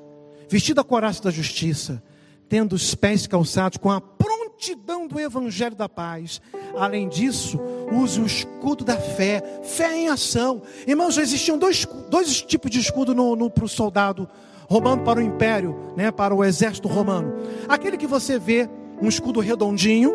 [0.53, 2.03] vestido a coraça da justiça,
[2.47, 6.43] tendo os pés calçados com a prontidão do evangelho da paz.
[6.77, 7.59] Além disso,
[7.91, 10.61] use o escudo da fé, fé em ação.
[10.87, 14.29] Irmãos, existiam dois, dois tipos de escudo no, no, para o soldado
[14.69, 17.33] romano, para o império, né, para o exército romano.
[17.67, 18.69] Aquele que você vê,
[19.01, 20.13] um escudo redondinho,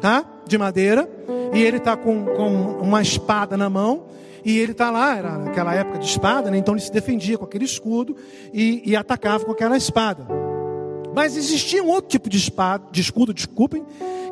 [0.00, 0.24] tá?
[0.44, 1.08] de madeira,
[1.54, 4.06] e ele está com, com uma espada na mão,
[4.44, 6.58] e ele está lá, era naquela época de espada, né?
[6.58, 8.16] então ele se defendia com aquele escudo
[8.52, 10.26] e, e atacava com aquela espada.
[11.14, 13.84] Mas existia um outro tipo de, espada, de escudo, desculpem,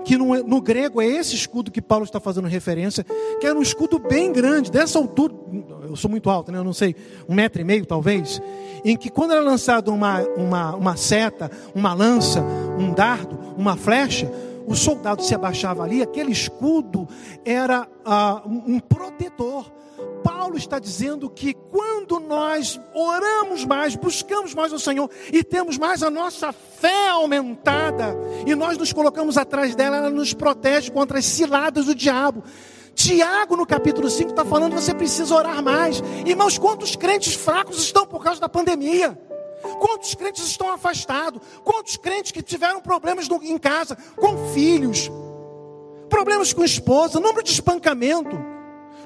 [0.05, 3.05] que no, no, grego é esse escudo que Paulo está fazendo referência,
[3.39, 5.35] que era um escudo bem grande, dessa altura,
[5.83, 6.59] eu sou muito alto, né?
[6.59, 6.97] eu não sei,
[7.29, 8.41] um metro e meio talvez,
[8.83, 12.43] em que quando era lançado uma, uma, uma seta, uma lança,
[12.79, 14.31] um dardo, uma flecha,
[14.71, 17.09] o soldado se abaixava ali, aquele escudo
[17.45, 19.71] era ah, um protetor
[20.23, 26.03] Paulo está dizendo que quando nós oramos mais, buscamos mais o Senhor e temos mais
[26.03, 28.17] a nossa fé aumentada
[28.47, 32.45] e nós nos colocamos atrás dela, ela nos protege contra as ciladas do diabo.
[32.95, 36.03] Tiago, no capítulo 5, está falando você precisa orar mais.
[36.27, 39.19] Irmãos, quantos crentes fracos estão por causa da pandemia?
[39.79, 41.41] Quantos crentes estão afastados?
[41.63, 45.11] Quantos crentes que tiveram problemas no, em casa, com filhos,
[46.09, 48.51] problemas com esposa, número de espancamento?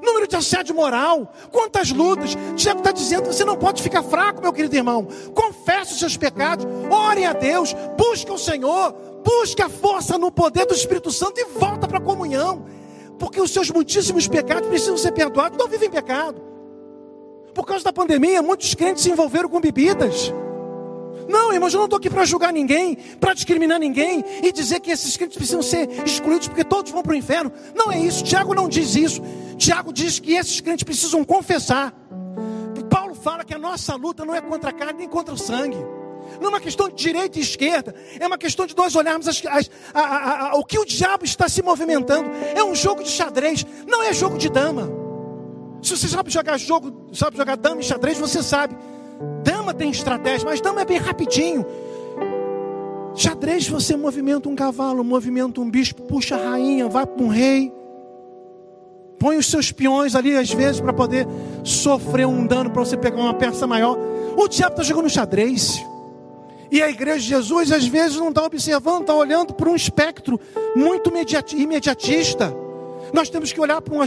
[0.05, 2.37] número de assédio moral, quantas lutas.
[2.57, 5.09] Tiago está dizendo: você não pode ficar fraco, meu querido irmão.
[5.35, 8.93] Confesse os seus pecados, ore a Deus, busque o Senhor,
[9.25, 12.67] busque a força no poder do Espírito Santo e volta para a comunhão.
[13.19, 15.57] Porque os seus muitíssimos pecados precisam ser perdoados.
[15.59, 16.43] Não vivem pecado.
[17.55, 20.33] Por causa da pandemia, muitos crentes se envolveram com bebidas.
[21.29, 24.91] Não, irmãos, eu não estou aqui para julgar ninguém, para discriminar ninguém e dizer que
[24.91, 27.53] esses crentes precisam ser excluídos porque todos vão para o inferno.
[27.75, 28.23] Não é isso.
[28.23, 29.23] Tiago não diz isso.
[29.57, 31.93] Tiago diz que esses crentes precisam confessar.
[32.95, 35.79] Paulo fala que a nossa luta não é contra a carne nem contra o sangue.
[36.41, 39.45] Não é uma questão de direita e esquerda, é uma questão de nós olharmos as,
[39.47, 42.31] as, a, a, a, o que o diabo está se movimentando.
[42.55, 44.89] É um jogo de xadrez, não é jogo de dama.
[45.83, 48.75] Se você sabe jogar jogo, sabe jogar dama e xadrez, você sabe.
[49.45, 51.67] Dama tem estratégia, mas dama é bem rapidinho.
[53.15, 57.71] Xadrez você movimenta um cavalo, movimenta um bispo, puxa a rainha, vai para um rei.
[59.19, 61.27] Põe os seus peões ali, às vezes, para poder
[61.63, 63.97] sofrer um dano, para você pegar uma peça maior.
[64.37, 65.79] O diabo está jogando xadrez.
[66.71, 70.41] E a igreja de Jesus, às vezes, não está observando, está olhando para um espectro
[70.75, 71.13] muito
[71.55, 72.53] imediatista.
[73.13, 74.01] Nós temos que olhar para um,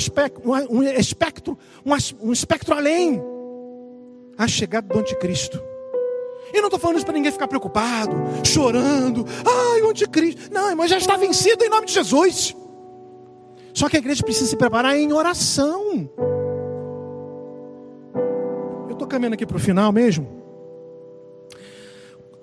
[0.70, 1.58] um espectro,
[2.22, 3.22] um espectro além
[4.38, 5.62] a chegada do anticristo.
[6.54, 9.26] E não estou falando isso para ninguém ficar preocupado, chorando.
[9.46, 10.54] Ai, o anticristo.
[10.54, 12.56] Não, mas já está vencido em nome de Jesus.
[13.74, 16.10] Só que a igreja precisa se preparar em oração.
[18.88, 20.28] Eu estou caminhando aqui para o final mesmo.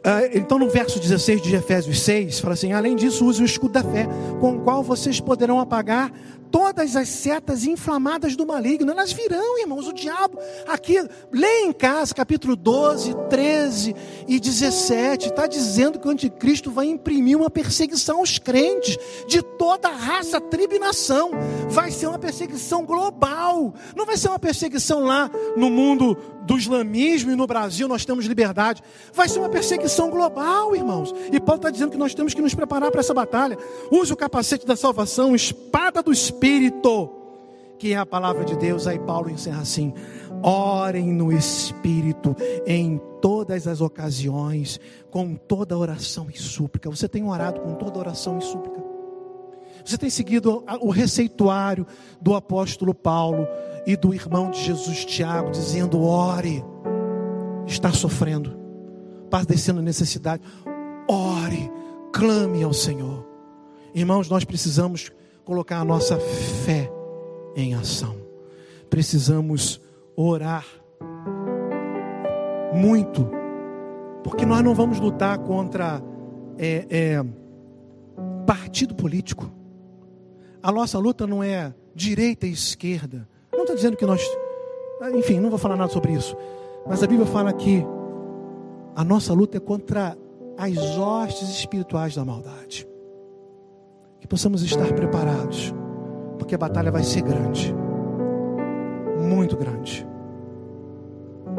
[0.06, 3.72] Ah, então, no verso 16 de Efésios 6, fala assim: além disso, use o escudo
[3.72, 4.06] da fé,
[4.38, 6.12] com o qual vocês poderão apagar
[6.54, 10.38] todas as setas inflamadas do maligno, elas virão, irmãos, o diabo,
[10.68, 13.96] aqui, lê em casa, capítulo 12, 13
[14.28, 18.96] e 17, está dizendo que o anticristo vai imprimir uma perseguição aos crentes,
[19.26, 21.32] de toda a raça, tribo e nação,
[21.68, 27.32] vai ser uma perseguição global, não vai ser uma perseguição lá no mundo do islamismo
[27.32, 28.82] e no Brasil nós temos liberdade,
[29.12, 32.54] vai ser uma perseguição global, irmãos, e Paulo está dizendo que nós temos que nos
[32.54, 33.58] preparar para essa batalha,
[33.90, 37.10] use o capacete da salvação, espada do Espírito, Espírito,
[37.78, 38.86] que é a palavra de Deus.
[38.86, 39.94] Aí Paulo encerra assim:
[40.42, 42.36] orem no Espírito
[42.66, 44.78] em todas as ocasiões,
[45.10, 46.90] com toda oração e súplica.
[46.90, 48.84] Você tem orado com toda oração e súplica?
[49.82, 51.86] Você tem seguido o receituário
[52.20, 53.48] do apóstolo Paulo
[53.86, 56.62] e do irmão de Jesus Tiago, dizendo: ore,
[57.66, 58.54] está sofrendo,
[59.30, 60.42] padecendo necessidade,
[61.08, 61.72] ore,
[62.12, 63.26] clame ao Senhor.
[63.94, 65.10] Irmãos, nós precisamos
[65.44, 66.90] colocar a nossa fé
[67.54, 68.16] em ação.
[68.88, 69.80] Precisamos
[70.16, 70.64] orar
[72.74, 73.28] muito,
[74.22, 76.02] porque nós não vamos lutar contra
[76.58, 77.24] é, é,
[78.46, 79.50] partido político.
[80.62, 83.28] A nossa luta não é direita e esquerda.
[83.52, 84.22] Não estou dizendo que nós.
[85.14, 86.36] Enfim, não vou falar nada sobre isso.
[86.86, 87.84] Mas a Bíblia fala que
[88.96, 90.16] a nossa luta é contra
[90.56, 92.86] as hostes espirituais da maldade
[94.24, 95.74] que possamos estar preparados,
[96.38, 97.74] porque a batalha vai ser grande,
[99.20, 100.06] muito grande,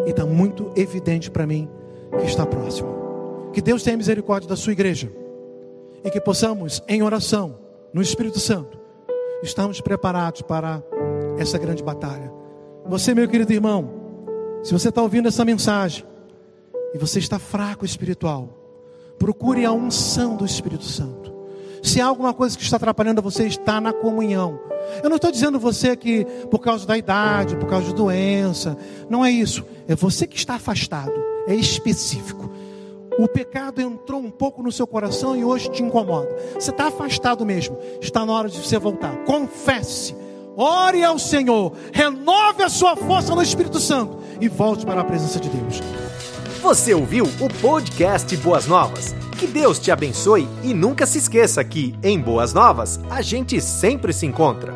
[0.03, 1.69] e está muito evidente para mim
[2.17, 3.51] que está próximo.
[3.53, 5.11] Que Deus tenha misericórdia da sua igreja
[6.03, 7.55] e que possamos, em oração,
[7.93, 8.79] no Espírito Santo,
[9.43, 10.81] estarmos preparados para
[11.37, 12.33] essa grande batalha.
[12.87, 13.91] Você, meu querido irmão,
[14.63, 16.03] se você está ouvindo essa mensagem
[16.95, 18.49] e você está fraco espiritual,
[19.19, 21.24] procure a unção do Espírito Santo.
[21.85, 24.59] Se há alguma coisa que está atrapalhando você, está na comunhão.
[25.03, 28.75] Eu não estou dizendo você que por causa da idade, por causa de doença.
[29.07, 29.63] Não é isso.
[29.87, 31.13] É você que está afastado.
[31.47, 32.49] É específico.
[33.19, 36.27] O pecado entrou um pouco no seu coração e hoje te incomoda.
[36.55, 37.77] Você está afastado mesmo.
[38.01, 39.15] Está na hora de você voltar.
[39.23, 40.15] Confesse.
[40.57, 41.71] Ore ao Senhor.
[41.93, 44.17] Renove a sua força no Espírito Santo.
[44.41, 45.81] E volte para a presença de Deus.
[46.63, 49.13] Você ouviu o podcast Boas Novas?
[49.37, 54.13] Que Deus te abençoe e nunca se esqueça que, em Boas Novas, a gente sempre
[54.13, 54.74] se encontra.